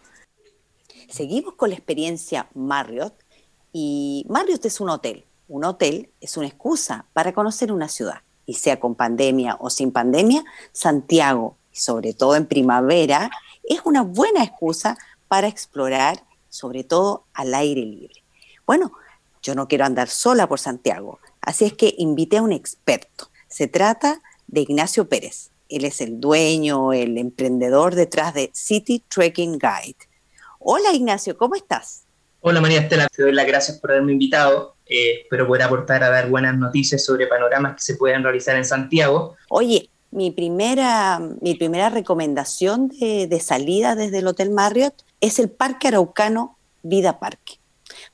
[1.11, 3.13] Seguimos con la experiencia Marriott
[3.75, 5.27] y Marriott es un hotel.
[5.49, 9.93] Un hotel es una excusa para conocer una ciudad y sea con pandemia o sin
[9.93, 13.31] pandemia, Santiago, sobre todo en primavera,
[13.65, 14.97] es una buena excusa
[15.29, 18.25] para explorar, sobre todo al aire libre.
[18.65, 18.93] Bueno,
[19.43, 23.29] yo no quiero andar sola por Santiago, así es que invité a un experto.
[23.49, 25.52] Se trata de Ignacio Pérez.
[25.73, 29.97] Él es el dueño, el emprendedor detrás de City Trekking Guide.
[30.59, 32.05] Hola Ignacio, ¿cómo estás?
[32.43, 34.77] Hola María Estela, te doy las gracias por haberme invitado.
[34.85, 38.67] Eh, espero poder aportar a dar buenas noticias sobre panoramas que se puedan realizar en
[38.67, 39.37] Santiago.
[39.49, 45.49] Oye, mi primera, mi primera recomendación de, de salida desde el Hotel Marriott es el
[45.49, 47.55] Parque Araucano Vida Parque.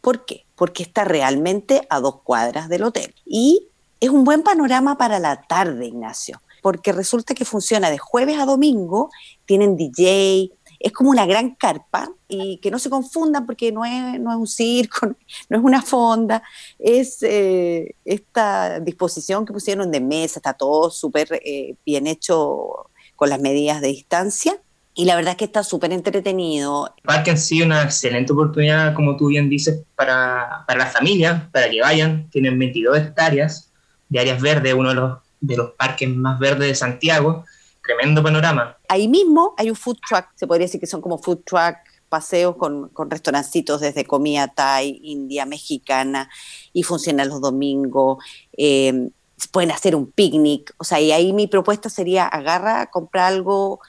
[0.01, 0.45] ¿Por qué?
[0.55, 3.13] Porque está realmente a dos cuadras del hotel.
[3.27, 3.67] Y
[3.99, 8.47] es un buen panorama para la tarde, Ignacio, porque resulta que funciona de jueves a
[8.47, 9.11] domingo,
[9.47, 14.21] tienen DJ, es como una gran carpa y que no se confundan porque no es,
[14.21, 15.07] no es un circo,
[15.49, 16.43] no es una fonda,
[16.79, 23.31] es eh, esta disposición que pusieron de mesa, está todo súper eh, bien hecho con
[23.31, 24.57] las medidas de distancia.
[24.95, 26.93] Y la verdad es que está súper entretenido.
[27.05, 31.71] Parque han sido una excelente oportunidad, como tú bien dices, para, para las familias, para
[31.71, 32.29] que vayan.
[32.31, 33.71] Tienen 22 hectáreas
[34.09, 37.45] de áreas verdes, uno de los, de los parques más verdes de Santiago
[37.89, 38.77] tremendo panorama.
[38.89, 41.77] Ahí mismo hay un food truck, se podría decir que son como food truck
[42.09, 46.31] paseos con, con restaurancitos desde comida thai, india, mexicana,
[46.73, 48.23] y funcionan los domingos.
[48.57, 49.11] Eh,
[49.53, 53.81] pueden hacer un picnic, o sea, y ahí mi propuesta sería agarra, compra algo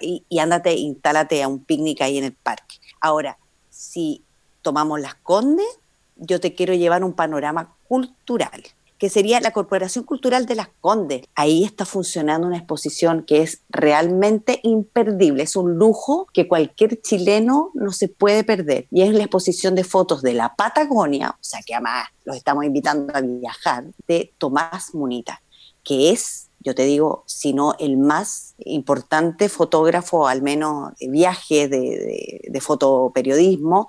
[0.00, 2.76] y, y ándate, instálate a un picnic ahí en el parque.
[3.00, 3.38] Ahora,
[3.70, 4.22] si
[4.62, 5.78] tomamos las Condes,
[6.16, 8.62] yo te quiero llevar un panorama cultural
[9.00, 11.22] que sería la Corporación Cultural de las Condes.
[11.34, 17.70] Ahí está funcionando una exposición que es realmente imperdible, es un lujo que cualquier chileno
[17.72, 18.86] no se puede perder.
[18.90, 22.66] Y es la exposición de fotos de la Patagonia, o sea que además los estamos
[22.66, 25.42] invitando a viajar, de Tomás Munita,
[25.82, 31.68] que es yo te digo, si no el más importante fotógrafo, al menos de viaje
[31.68, 33.88] de, fotoperiodismo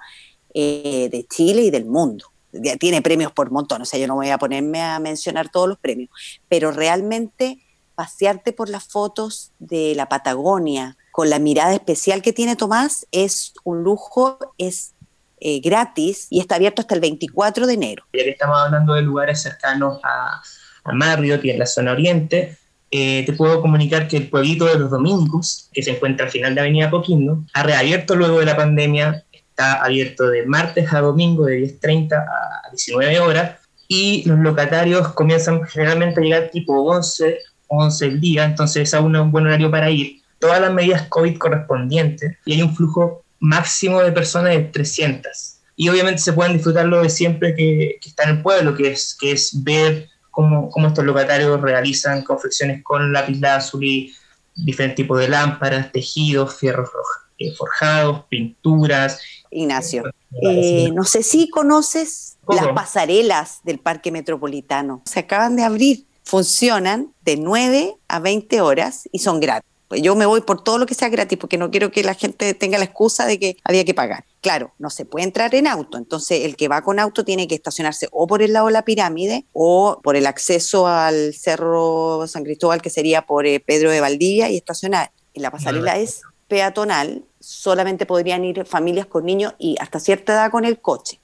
[0.53, 2.30] eh, de Chile y del mundo
[2.79, 5.79] tiene premios por montón, o sea, yo no voy a ponerme a mencionar todos los
[5.79, 6.09] premios,
[6.49, 7.59] pero realmente
[7.95, 13.53] pasearte por las fotos de la Patagonia con la mirada especial que tiene Tomás es
[13.63, 14.93] un lujo, es
[15.39, 18.05] eh, gratis y está abierto hasta el 24 de enero.
[18.13, 20.41] Ya que estamos hablando de lugares cercanos a,
[20.83, 22.57] a Marriott y en la zona oriente,
[22.93, 26.53] eh, te puedo comunicar que el pueblito de los domingos, que se encuentra al final
[26.53, 31.45] de Avenida Coquimbo, ha reabierto luego de la pandemia está abierto de martes a domingo
[31.45, 37.37] de 10.30 a 19 horas y los locatarios comienzan generalmente a llegar tipo 11,
[37.67, 40.21] 11 el día, entonces es aún un buen horario para ir.
[40.39, 45.57] Todas las medidas COVID correspondientes y hay un flujo máximo de personas de 300.
[45.75, 48.91] Y obviamente se pueden disfrutar lo de siempre que, que está en el pueblo, que
[48.91, 54.13] es, que es ver cómo, cómo estos locatarios realizan confecciones con lápiz lazuli,
[54.55, 56.89] diferentes tipos de lámparas, tejidos, fierros
[57.37, 59.19] eh, forjados, pinturas
[59.51, 60.03] Ignacio.
[60.41, 65.01] Eh, no sé si conoces las pasarelas del Parque Metropolitano.
[65.05, 69.69] Se acaban de abrir, funcionan de 9 a 20 horas y son gratis.
[69.91, 72.13] Pues yo me voy por todo lo que sea gratis porque no quiero que la
[72.13, 74.23] gente tenga la excusa de que había que pagar.
[74.39, 77.55] Claro, no se puede entrar en auto, entonces el que va con auto tiene que
[77.55, 82.45] estacionarse o por el lado de la pirámide o por el acceso al Cerro San
[82.45, 85.11] Cristóbal, que sería por eh, Pedro de Valdivia, y estacionar.
[85.33, 90.51] Y la pasarela es peatonal, solamente podrían ir familias con niños y hasta cierta edad
[90.51, 91.19] con el coche.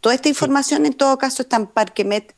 [0.00, 2.34] Toda esta información en todo caso está en parquemet.cl,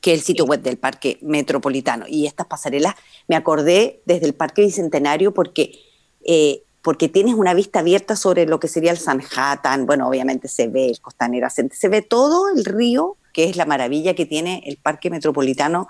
[0.00, 2.06] que es el sitio web del Parque Metropolitano.
[2.08, 2.94] Y estas pasarelas
[3.26, 5.78] me acordé desde el Parque Bicentenario porque,
[6.24, 10.68] eh, porque tienes una vista abierta sobre lo que sería el Sanhattan, bueno, obviamente se
[10.68, 14.78] ve el Costanera, se ve todo el río, que es la maravilla que tiene el
[14.78, 15.88] Parque Metropolitano,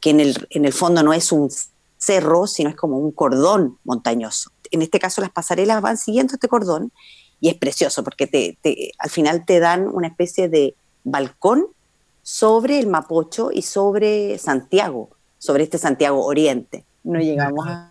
[0.00, 1.50] que en el, en el fondo no es un
[1.96, 6.48] cerro, sino es como un cordón montañoso en este caso las pasarelas van siguiendo este
[6.48, 6.92] cordón
[7.40, 8.58] y es precioso porque te,
[8.98, 11.66] al final te dan una especie de balcón
[12.22, 16.84] sobre el Mapocho y sobre Santiago, sobre este Santiago Oriente.
[17.04, 17.88] No llegamos al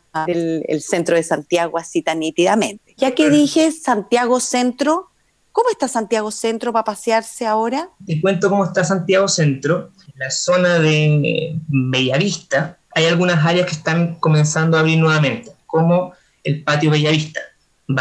[0.68, 2.94] el centro de Santiago así tan nítidamente.
[2.98, 5.10] Ya que dije Santiago Centro,
[5.52, 7.90] ¿cómo está Santiago Centro para pasearse ahora?
[8.06, 9.92] Te cuento cómo está Santiago Centro.
[10.08, 16.14] En la zona de Bellavista hay algunas áreas que están comenzando a abrir nuevamente, como
[16.48, 17.42] el patio Bellavista.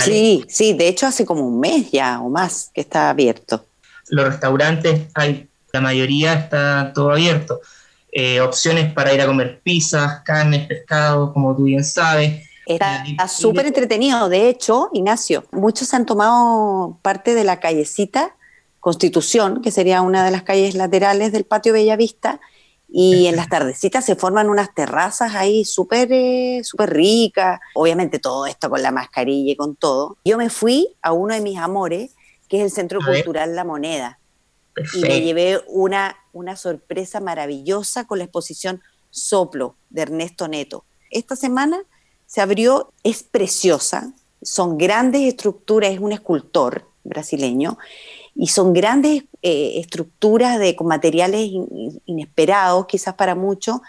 [0.05, 3.65] Sí, sí, de hecho hace como un mes ya o más que está abierto.
[4.09, 7.61] Los restaurantes, hay, la mayoría está todo abierto.
[8.11, 12.47] Eh, opciones para ir a comer pizzas, carnes, pescado, como tú bien sabes.
[12.67, 14.29] Está súper entretenido.
[14.29, 18.35] De hecho, Ignacio, muchos han tomado parte de la callecita
[18.81, 22.41] Constitución, que sería una de las calles laterales del patio Bellavista,
[22.89, 27.61] y en las tardecitas se forman unas terrazas ahí súper eh, ricas.
[27.75, 30.17] Obviamente todo esto con la mascarilla y con todo.
[30.25, 32.13] Yo me fui a uno de mis amores,
[32.49, 34.19] que es el Centro Cultural La Moneda.
[34.95, 40.85] Y me llevé una, una sorpresa maravillosa con la exposición Soplo de Ernesto Neto.
[41.11, 41.79] Esta semana
[42.27, 47.79] se abrió, es preciosa, son grandes estructuras, es un escultor brasileño
[48.37, 51.51] y son grandes eh, estructuras de, con materiales
[52.05, 53.81] inesperados, quizás para muchos,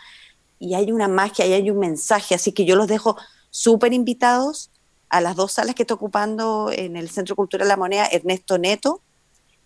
[0.57, 3.17] y hay una magia y hay un mensaje, así que yo los dejo
[3.49, 4.71] súper invitados
[5.10, 9.01] a las dos salas que está ocupando en el Centro Cultural La Moneda Ernesto Neto.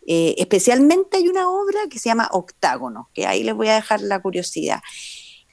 [0.07, 4.01] Eh, especialmente hay una obra que se llama Octágono, que ahí les voy a dejar
[4.01, 4.81] la curiosidad.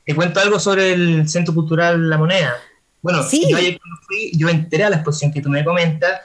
[0.07, 2.55] Te cuento algo sobre el Centro Cultural La Moneda.
[3.03, 3.47] Bueno, ¿Sí?
[3.49, 3.59] yo,
[4.07, 6.21] fui, yo entré a la exposición que tú me comentas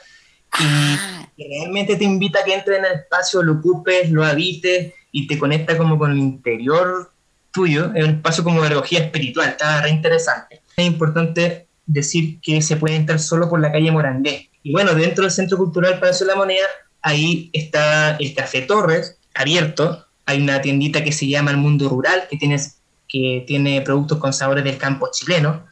[0.60, 4.92] y ah realmente te invita a que entres en el espacio, lo ocupes, lo habites
[5.12, 7.10] y te conecta como con el interior
[7.50, 10.62] tuyo, es un espacio como de pedagogía espiritual, está re interesante.
[10.76, 14.50] Es importante decir que se puede entrar solo por la calle Morandé.
[14.62, 16.66] Y bueno, dentro del Centro Cultural Palacio de la Moneda,
[17.02, 20.06] ahí está el Café Torres, abierto.
[20.26, 22.58] Hay una tiendita que se llama El Mundo Rural, que tiene,
[23.06, 25.64] que tiene productos con sabores del campo chileno.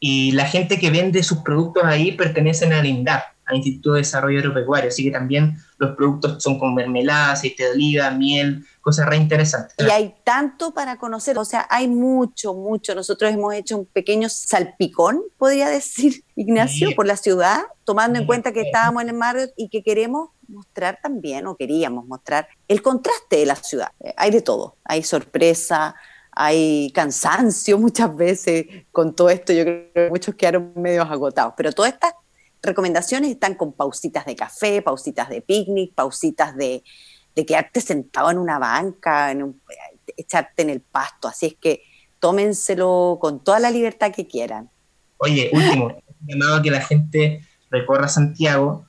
[0.00, 3.22] Y la gente que vende sus productos ahí pertenecen al INDAP,
[3.56, 8.10] Instituto de Desarrollo Agropecuario, así que también los productos son con mermelada, aceite de oliva,
[8.10, 9.74] miel, cosas re interesantes.
[9.78, 12.94] Y hay tanto para conocer, o sea, hay mucho, mucho.
[12.94, 18.52] Nosotros hemos hecho un pequeño salpicón, podría decir Ignacio, por la ciudad, tomando en cuenta
[18.52, 23.36] que estábamos en el mar y que queremos mostrar también, o queríamos mostrar, el contraste
[23.36, 23.88] de la ciudad.
[24.00, 25.94] Eh, hay de todo, hay sorpresa,
[26.32, 31.72] hay cansancio muchas veces con todo esto, yo creo que muchos quedaron medio agotados, pero
[31.72, 32.14] todas estas
[32.62, 36.82] recomendaciones están con pausitas de café, pausitas de picnic, pausitas de,
[37.34, 39.58] quedarte sentado en una banca, en
[40.14, 41.82] echarte en el pasto, así es que
[42.18, 44.68] tómenselo con toda la libertad que quieran.
[45.16, 48.86] Oye, último, llamado a que la gente recorra Santiago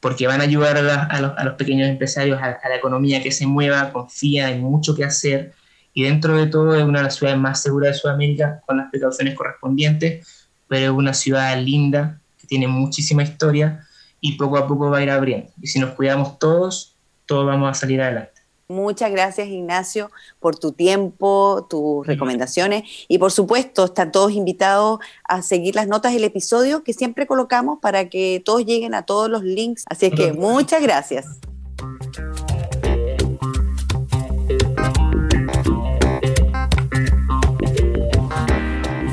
[0.00, 4.46] porque van a ayudar a, los, pequeños empresarios, a, la economía que se mueva, confía,
[4.46, 5.52] hay mucho que hacer
[5.92, 8.90] y dentro de todo es una de las ciudades más seguras de Sudamérica con las
[8.90, 12.20] precauciones correspondientes, pero es una ciudad linda
[12.54, 13.84] tiene muchísima historia
[14.20, 15.50] y poco a poco va a ir abriendo.
[15.60, 16.94] Y si nos cuidamos todos,
[17.26, 18.30] todos vamos a salir adelante.
[18.68, 25.42] Muchas gracias Ignacio por tu tiempo, tus recomendaciones y por supuesto están todos invitados a
[25.42, 29.42] seguir las notas del episodio que siempre colocamos para que todos lleguen a todos los
[29.42, 29.82] links.
[29.90, 31.26] Así es que muchas gracias.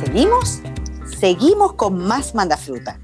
[0.06, 0.62] ¿Seguimos?
[1.20, 3.00] Seguimos con más Mandafruta.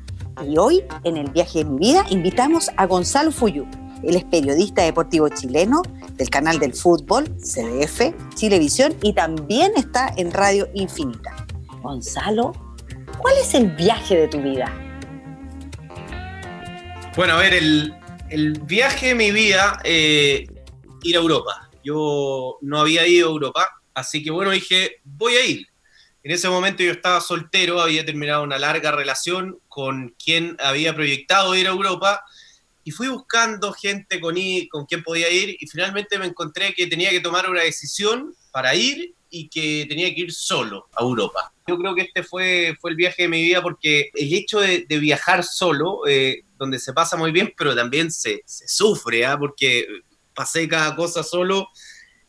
[0.46, 3.66] Y hoy, en el viaje de mi vida, invitamos a Gonzalo Fuyú
[4.04, 5.82] él es periodista deportivo chileno
[6.14, 11.36] del canal del fútbol, CDF, Chilevisión y también está en Radio Infinita.
[11.82, 12.54] Gonzalo,
[13.18, 14.72] ¿cuál es el viaje de tu vida?
[17.16, 17.94] Bueno, a ver, el,
[18.66, 20.48] viaje de mi vida, eh,
[21.04, 21.70] ir a Europa.
[21.84, 25.68] Yo no había ido a Europa, así que bueno, dije, voy a ir.
[26.24, 31.56] En ese momento yo estaba soltero, había terminado una larga relación con quien había proyectado
[31.56, 32.26] ir a Europa
[32.84, 34.34] y fui buscando gente con,
[34.72, 38.74] con quien podía ir y finalmente me encontré que tenía que tomar una decisión para
[38.74, 41.54] ir y que tenía que ir solo a Europa.
[41.68, 44.88] Yo creo que este fue, fue el viaje de mi vida porque el hecho de,
[44.88, 49.38] viajar solo, eh, donde se pasa muy bien, pero también se, sufre, ¿ah?
[49.38, 49.86] porque
[50.34, 51.68] pasé cada cosa solo,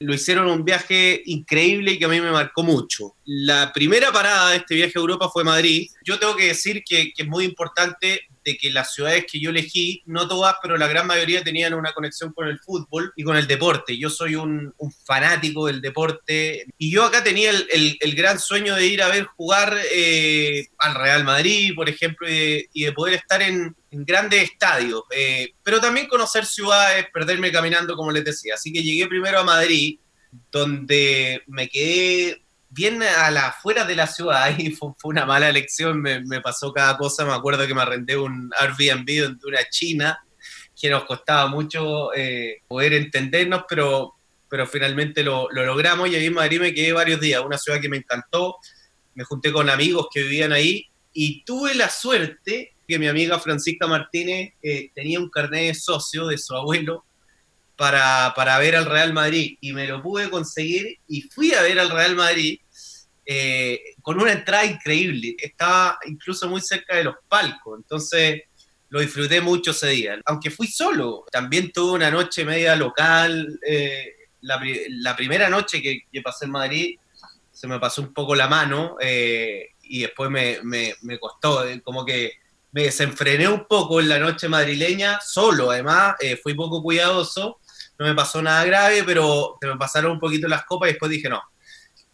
[0.01, 3.17] lo hicieron un viaje increíble y que a mí me marcó mucho.
[3.25, 5.89] La primera parada de este viaje a Europa fue Madrid.
[6.05, 8.23] Yo tengo que decir que, es muy importante
[8.61, 12.33] que las ciudades que yo elegí, no todas, pero la gran mayoría tenían una conexión
[12.33, 13.99] con el fútbol y con el deporte.
[13.99, 14.73] Yo soy un,
[15.05, 19.77] fanático del deporte y yo acá tenía el, gran sueño de ir a ver jugar
[19.93, 25.81] eh, al Real Madrid, por ejemplo, y de, poder estar en, grandes estadios, eh, pero
[25.81, 28.55] también conocer ciudades, perderme caminando, como les decía.
[28.55, 29.99] Así que llegué primero a Madrid,
[30.51, 34.55] donde me quedé bien a la afuera de la ciudad.
[34.59, 38.51] Y fue, una mala elección, me, pasó cada cosa, me acuerdo que me arrendé un
[38.59, 40.19] Airbnb de una china
[40.81, 44.15] que nos costaba mucho eh, poder entendernos, pero,
[44.49, 46.09] pero finalmente lo, logramos.
[46.09, 48.57] Y ahí en Madrid me quedé varios días, una ciudad que me encantó,
[49.15, 53.87] me junté con amigos que vivían ahí y tuve la suerte que mi amiga Francisca
[53.87, 57.05] Martínez eh, tenía un carnet de socio de su abuelo
[57.77, 61.91] para, ver al Real Madrid y me lo pude conseguir y fui a ver al
[61.91, 62.59] Real Madrid
[63.27, 65.37] eh, con una entrada increíble.
[65.39, 68.45] Estaba incluso muy cerca de los palcos, entonces
[68.89, 70.19] lo disfruté mucho ese día.
[70.25, 73.61] Aunque fui solo, también tuve una noche media local.
[73.67, 76.99] Eh, la, primera noche que, pasé en Madrid
[77.53, 82.33] se me pasó un poco la mano y después me, me costó, como que
[82.73, 87.59] me desenfrené un poco en la noche madrileña, solo además, fui poco cuidadoso
[87.99, 91.11] no me pasó nada grave, pero se me pasaron un poquito las copas y después
[91.11, 91.43] dije, no,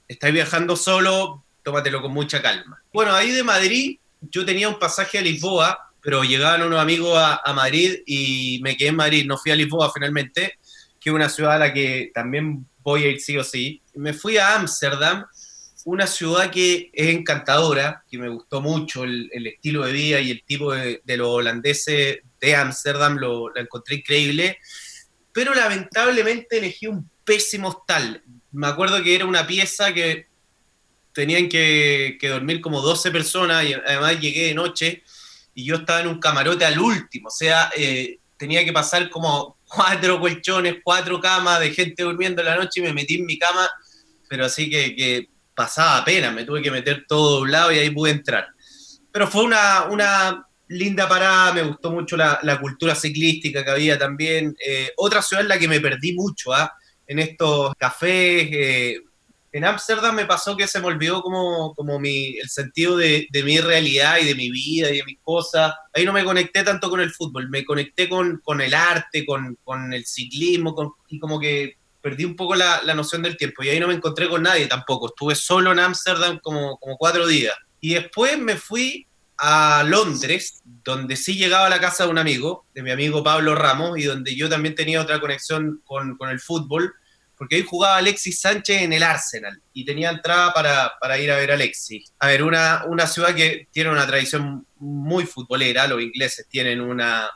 [0.08, 2.82] estáis viajando solo, tómatelo con mucha calma.
[2.92, 7.52] Bueno, ahí de Madrid yo tenía un pasaje a Lisboa, pero llegaban unos amigos a,
[7.52, 10.58] Madrid y me quedé en Madrid, no fui a Lisboa finalmente,
[10.98, 13.82] que es una ciudad a la que también voy a ir sí o sí.
[13.94, 15.26] Me fui a Ámsterdam,
[15.84, 20.42] una ciudad que es encantadora, que me gustó mucho el, estilo de vida y el
[20.44, 24.58] tipo de, los holandeses de Ámsterdam, lo, lo encontré increíble
[25.34, 28.22] pero lamentablemente elegí un pésimo hostal.
[28.52, 30.28] Me acuerdo que era una pieza que
[31.12, 35.02] tenían que, dormir como 12 personas y además llegué de noche
[35.52, 39.58] y yo estaba en un camarote al último, o sea, eh, tenía que pasar como
[39.68, 43.38] cuatro colchones, cuatro camas de gente durmiendo en la noche y me metí en mi
[43.38, 43.68] cama,
[44.28, 48.48] pero así que pasaba pena, me tuve que meter todo doblado y ahí pude entrar.
[49.12, 54.56] Pero fue una, una linda parada, me gustó mucho la, cultura ciclística que había también.
[54.64, 56.72] Eh, otra ciudad en la que me perdí mucho, ¿ah?
[57.06, 58.48] en estos cafés.
[58.52, 59.00] Eh,
[59.52, 63.60] en Ámsterdam me pasó que se me olvidó como, como mi, el sentido de, mi
[63.60, 65.72] realidad y de mi vida y de mis cosas.
[65.92, 69.92] Ahí no me conecté tanto con el fútbol, me conecté con, con el arte, con,
[69.92, 73.62] el ciclismo y como que perdí un poco la, noción del tiempo.
[73.62, 75.06] Y ahí no me encontré con nadie tampoco.
[75.06, 77.54] Estuve solo en Ámsterdam como, como cuatro días.
[77.80, 79.06] Y después me fui
[79.38, 83.54] a Londres, donde sí llegaba a la casa de un amigo, de mi amigo Pablo
[83.54, 86.92] Ramos, y donde yo también tenía otra conexión con, con el fútbol,
[87.38, 91.36] porque ahí jugaba Alexis Sánchez en el Arsenal y tenía entrada para, para ir a
[91.36, 92.12] ver a Alexis.
[92.18, 97.30] A ver, una, una ciudad que tiene una tradición muy futbolera, los ingleses tienen una,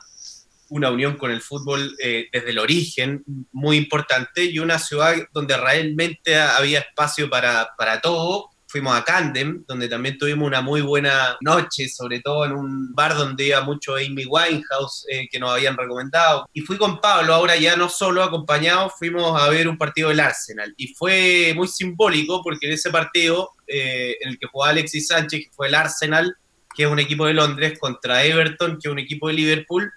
[0.69, 5.57] una unión con el fútbol eh, desde el origen muy importante y una ciudad donde
[5.57, 11.37] realmente había espacio para, para todo fuimos a Camden, donde también tuvimos una muy buena
[11.41, 15.75] noche, sobre todo en un bar donde iba mucho Amy Winehouse, eh, que nos habían
[15.75, 16.47] recomendado.
[16.53, 20.19] Y fui con Pablo, ahora ya no solo acompañado, fuimos a ver un partido del
[20.19, 20.73] Arsenal.
[20.77, 25.47] Y fue muy simbólico porque en ese partido, eh, en el que jugaba Alexis Sánchez,
[25.51, 26.35] fue el Arsenal,
[26.75, 29.91] que es un equipo de Londres, contra Everton, que es un equipo de Liverpool,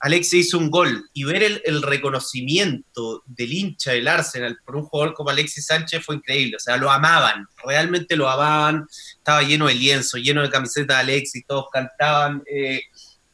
[0.00, 5.14] Alexis hizo un gol y ver el, reconocimiento del hincha del Arsenal por un jugador
[5.14, 6.56] como Alexis Sánchez fue increíble.
[6.56, 8.86] O sea, lo amaban, realmente lo amaban.
[9.16, 12.42] Estaba lleno de lienzo, lleno de camisetas de Alexis, todos cantaban.
[12.50, 12.82] Eh,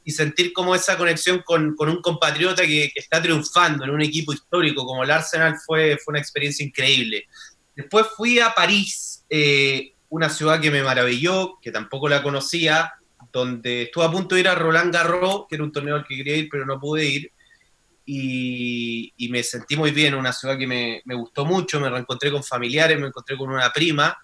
[0.07, 4.85] y sentir como esa conexión con, un compatriota que, está triunfando en un equipo histórico
[4.85, 7.27] como el Arsenal fue, fue una experiencia increíble.
[7.75, 12.93] Después fui a París, eh, una ciudad que me maravilló, que tampoco la conocía,
[13.35, 16.17] donde estuve a punto de ir a Roland Garros, que era un torneo al que
[16.17, 17.33] quería ir, pero no pude ir.
[18.07, 23.01] Y, me sentí muy bien, una ciudad que me, gustó mucho, me reencontré con familiares,
[23.01, 24.17] me encontré con una prima,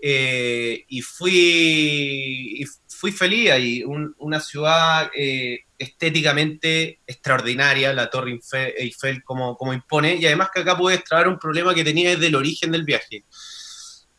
[0.00, 3.82] eh, y fui, fui feliz ahí,
[4.18, 8.38] una ciudad eh, estéticamente extraordinaria, la Torre
[8.76, 12.28] Eiffel como, como impone, y además que acá pude extraer un problema que tenía desde
[12.28, 13.24] el origen del viaje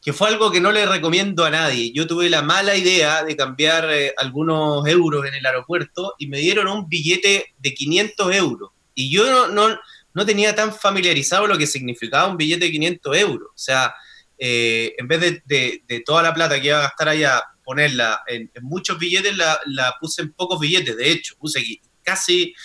[0.10, 1.92] que fue algo que no le recomiendo a nadie.
[1.94, 6.40] Yo tuve la mala idea de cambiar eh, algunos euros en el aeropuerto y me
[6.40, 8.72] dieron un billete de 500 euros.
[8.96, 9.78] Y yo no,
[10.16, 13.50] no, tenía tan familiarizado lo que significaba un billete de 500 euros.
[13.50, 13.94] O sea,
[14.40, 18.50] eh, en vez de, de, toda la plata que iba a gastar allá, ponerla en,
[18.64, 20.98] muchos billetes, la, la, puse en pocos billetes.
[20.98, 21.64] De hecho, puse
[22.02, 22.56] casi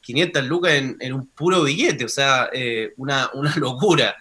[0.00, 2.06] 500 lucas en, en un puro billete.
[2.06, 4.16] O sea, eh, una, una locura.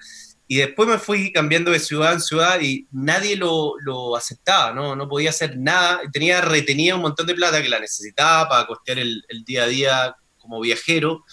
[0.51, 4.97] Y después me fui cambiando de ciudad en ciudad y nadie lo, lo aceptaba, ¿no?
[4.97, 6.01] no podía hacer nada.
[6.11, 10.15] Tenía retenía un montón de plata que la necesitaba para costear el, día a día
[10.39, 11.23] como viajero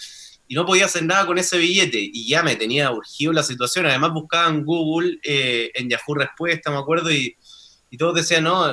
[0.47, 1.99] y no podía hacer nada con ese billete.
[2.01, 3.87] Y ya me tenía urgido la situación.
[3.87, 7.37] Además buscaba en Google, eh, en Yahoo Respuesta, me acuerdo, y,
[7.91, 8.73] y todos decían, no,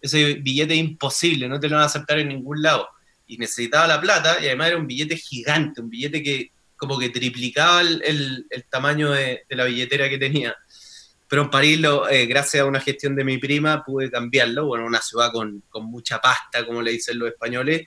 [0.00, 2.88] ese billete es imposible, no te lo van a aceptar en ningún lado.
[3.26, 7.10] Y necesitaba la plata y además era un billete gigante, un billete que como que
[7.10, 10.54] triplicaba el, tamaño de, la billetera que tenía.
[11.28, 14.66] Pero en París, lo, eh, gracias a una gestión de mi prima, pude cambiarlo.
[14.66, 17.86] Bueno, una ciudad con, mucha pasta, como le dicen los españoles.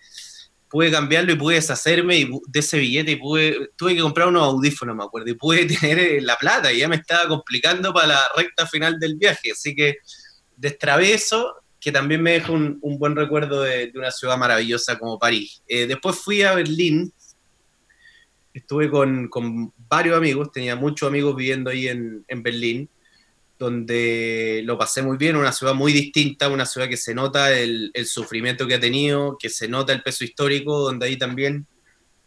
[0.69, 4.95] Pude cambiarlo y pude deshacerme de ese billete y pude, tuve que comprar unos audífonos,
[4.95, 8.21] me acuerdo, y pude tener eh, la plata y ya me estaba complicando para la
[8.35, 9.51] recta final del viaje.
[9.51, 9.97] Así que
[10.55, 15.63] destrabé eso, que también me dejó un, buen recuerdo de, una ciudad maravillosa como París.
[15.67, 17.13] Eh, después fui a Berlín,
[18.59, 22.89] estuve con, varios amigos, tenía muchos amigos viviendo ahí en, Berlín,
[23.57, 27.91] donde lo pasé muy bien, una ciudad muy distinta, una ciudad que se nota el,
[28.05, 31.67] sufrimiento que ha tenido, que se nota el peso histórico, donde ahí también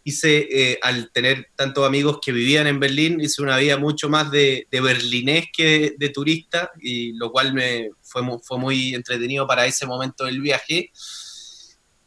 [0.05, 4.30] hice, eh, al tener tantos amigos que vivían en Berlín, hice una vida mucho más
[4.30, 9.87] de, berlinés que de, turista, y lo cual me fue, fue muy entretenido para ese
[9.87, 10.91] momento del viaje,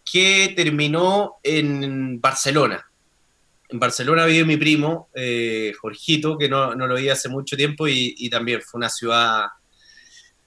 [0.03, 2.86] que terminó en Barcelona
[3.76, 8.30] en Barcelona vive mi primo, eh, Jorgito, que no, lo vi hace mucho tiempo y,
[8.30, 9.47] también fue una ciudad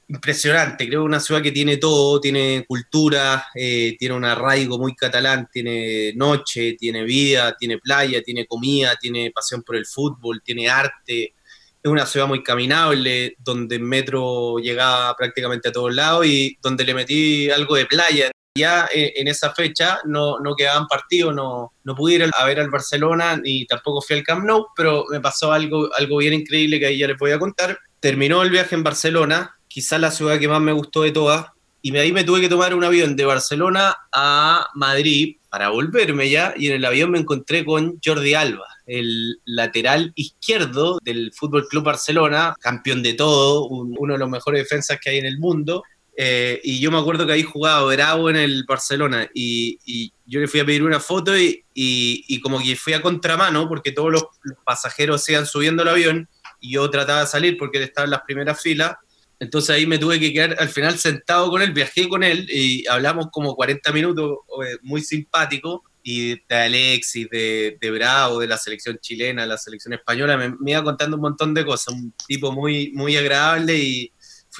[0.08, 0.88] impresionante.
[0.88, 6.14] Creo una ciudad que tiene todo, tiene cultura, eh, tiene un arraigo muy catalán, tiene
[6.14, 11.34] noche, tiene vida, tiene playa, tiene comida, tiene pasión por el fútbol, tiene arte.
[11.82, 16.84] Es una ciudad muy caminable, donde en metro llegaba prácticamente a todos lados y donde
[16.84, 21.72] le metí algo de playa ya eh, en esa fecha no, no quedaban partidos, no,
[21.84, 25.20] no pude ir a ver al Barcelona ni tampoco fui al Camp Nou, pero me
[25.20, 27.78] pasó algo, algo bien increíble que ahí ya les voy a contar.
[28.00, 31.46] Terminó el viaje en Barcelona, quizás la ciudad que más me gustó de todas,
[31.80, 36.52] y ahí me tuve que tomar un avión de Barcelona a Madrid para volverme ya,
[36.56, 41.84] y en el avión me encontré con Jordi Alba, el lateral izquierdo del Fútbol Club
[41.84, 45.84] Barcelona, campeón de todo, uno de los mejores defensas que hay en el mundo,
[46.20, 50.48] eh, y yo me acuerdo que ahí jugaba Bravo en el Barcelona y, yo le
[50.48, 54.24] fui a pedir una foto y, y, como que fui a contramano porque todos los,
[54.64, 56.28] pasajeros se iban subiendo al avión
[56.60, 58.96] y yo trataba de salir porque él estaba en las primeras filas.
[59.38, 62.84] Entonces ahí me tuve que quedar al final sentado con él, viajé con él y
[62.88, 68.58] hablamos como 40 minutos, eh, muy simpático, y de Alexis, de, de, Bravo, de la
[68.58, 72.50] selección chilena, la selección española, me, me, iba contando un montón de cosas, un tipo
[72.50, 74.12] muy, muy agradable y,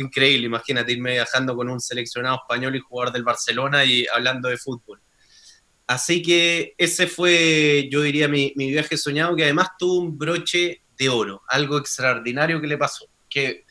[0.02, 4.56] increíble, imagínate irme viajando con un seleccionado español y jugador del Barcelona y hablando de
[4.56, 5.00] fútbol.
[5.86, 10.82] Así que ese fue, yo diría, mi, mi viaje soñado, que además tuvo un broche
[10.98, 13.06] de oro, algo extraordinario que le pasó.
[13.28, 13.64] Que,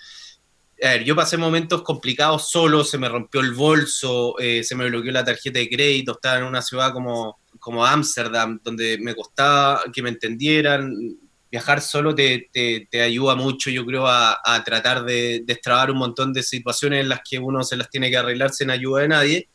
[0.81, 4.89] a ver, yo pasé momentos complicados solo, se me rompió el bolso, eh, se me
[4.89, 9.83] bloqueó la tarjeta de crédito, estaba en una ciudad como como Ámsterdam, donde me costaba
[9.91, 10.93] que me entendieran.
[11.51, 12.49] Viajar solo te,
[13.01, 17.21] ayuda mucho, yo creo, a, a tratar de destrabar un montón de situaciones en las
[17.27, 19.49] que uno se las tiene que arreglar sin ayuda de nadie.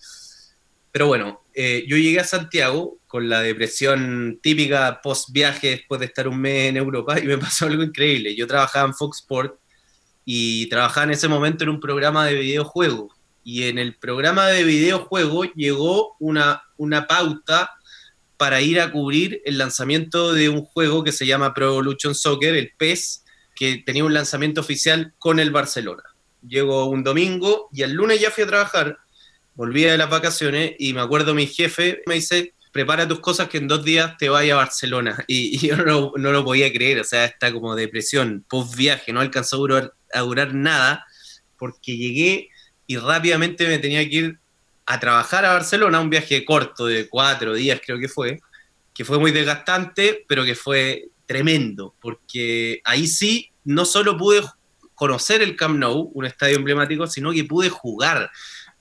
[0.92, 6.06] Pero bueno, eh, yo llegué a Santiago con la depresión típica post viaje después de
[6.06, 8.36] estar un mes en Europa y me pasó algo increíble.
[8.36, 9.58] Yo trabajaba en Fox Sport
[10.24, 13.12] y trabajaba en ese momento en un programa de videojuegos.
[13.44, 17.70] Y en el programa de videojuegos llegó una, una pauta
[18.36, 22.54] para ir a cubrir el lanzamiento de un juego que se llama Pro Evolution Soccer,
[22.54, 23.24] el PES,
[23.54, 26.02] que tenía un lanzamiento oficial con el Barcelona.
[26.46, 28.98] Llego un domingo y el lunes ya fui a trabajar,
[29.54, 33.58] volví de las vacaciones y me acuerdo mi jefe me dice, prepara tus cosas que
[33.58, 35.24] en dos días te vaya a Barcelona.
[35.28, 39.20] Y, yo no, no, lo podía creer, o sea, está como depresión, post viaje, no
[39.20, 41.06] alcanzó a durar, a durar nada,
[41.58, 42.48] porque llegué
[42.86, 44.38] y rápidamente me tenía que ir
[44.86, 48.40] a trabajar a Barcelona, un viaje corto de cuatro días creo que fue,
[48.92, 54.42] que fue muy desgastante, pero que fue tremendo, porque ahí sí no solo pude
[54.94, 58.30] conocer el Camp Nou, un estadio emblemático, sino que pude jugar,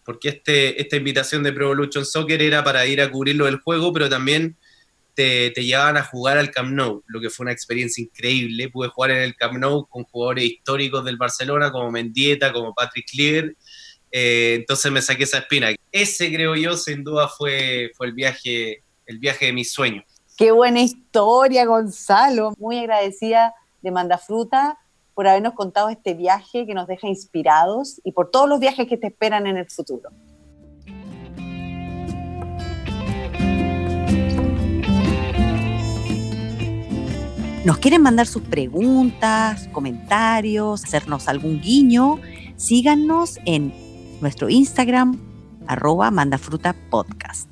[0.04, 3.93] porque este, esta invitación de Pro Evolution Soccer era para ir a cubrirlo del juego,
[3.93, 4.58] pero también
[5.14, 8.70] te, te, llevaban a jugar al Camp Nou, lo que fue una experiencia increíble.
[8.70, 13.10] Pude jugar en el Camp Nou con jugadores históricos del Barcelona, como Mendieta, como Patrick
[13.10, 13.54] Clear,
[14.12, 15.70] eh, entonces me saqué esa espina.
[15.91, 20.05] Ese creo yo sin duda fue, fue el, viaje, el viaje de mis sueños.
[20.38, 22.53] Qué buena historia, Gonzalo.
[22.57, 24.78] Muy agradecida de Mandafruta
[25.14, 28.97] por habernos contado este viaje que nos deja inspirados y por todos los viajes que
[28.97, 30.09] te esperan en el futuro.
[37.64, 42.20] ¿Nos quieren mandar sus preguntas, comentarios, hacernos algún guiño?
[42.55, 43.72] Síganos en
[44.22, 45.17] nuestro Instagram,
[45.67, 47.49] arroba mandafruta podcast.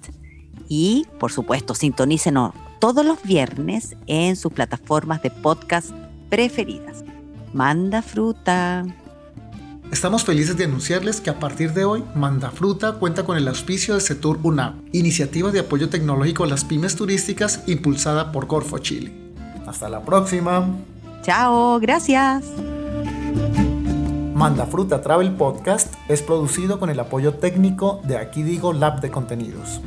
[0.67, 5.91] Y, por supuesto, sintonícenos todos los viernes en sus plataformas de podcast
[6.29, 7.03] preferidas.
[7.53, 8.85] Manda fruta.
[9.91, 13.95] Estamos felices de anunciarles que a partir de hoy, Manda Fruta cuenta con el auspicio
[13.95, 19.11] de Setur UNAM, iniciativa de apoyo tecnológico a las pymes turísticas impulsada por Corfo Chile.
[19.65, 20.67] Hasta la próxima.
[21.23, 22.45] Chao, gracias.
[24.39, 29.11] Manda Fruta Travel Podcast es producido con el apoyo técnico de Aquí Digo Lab de
[29.11, 29.81] Contenidos.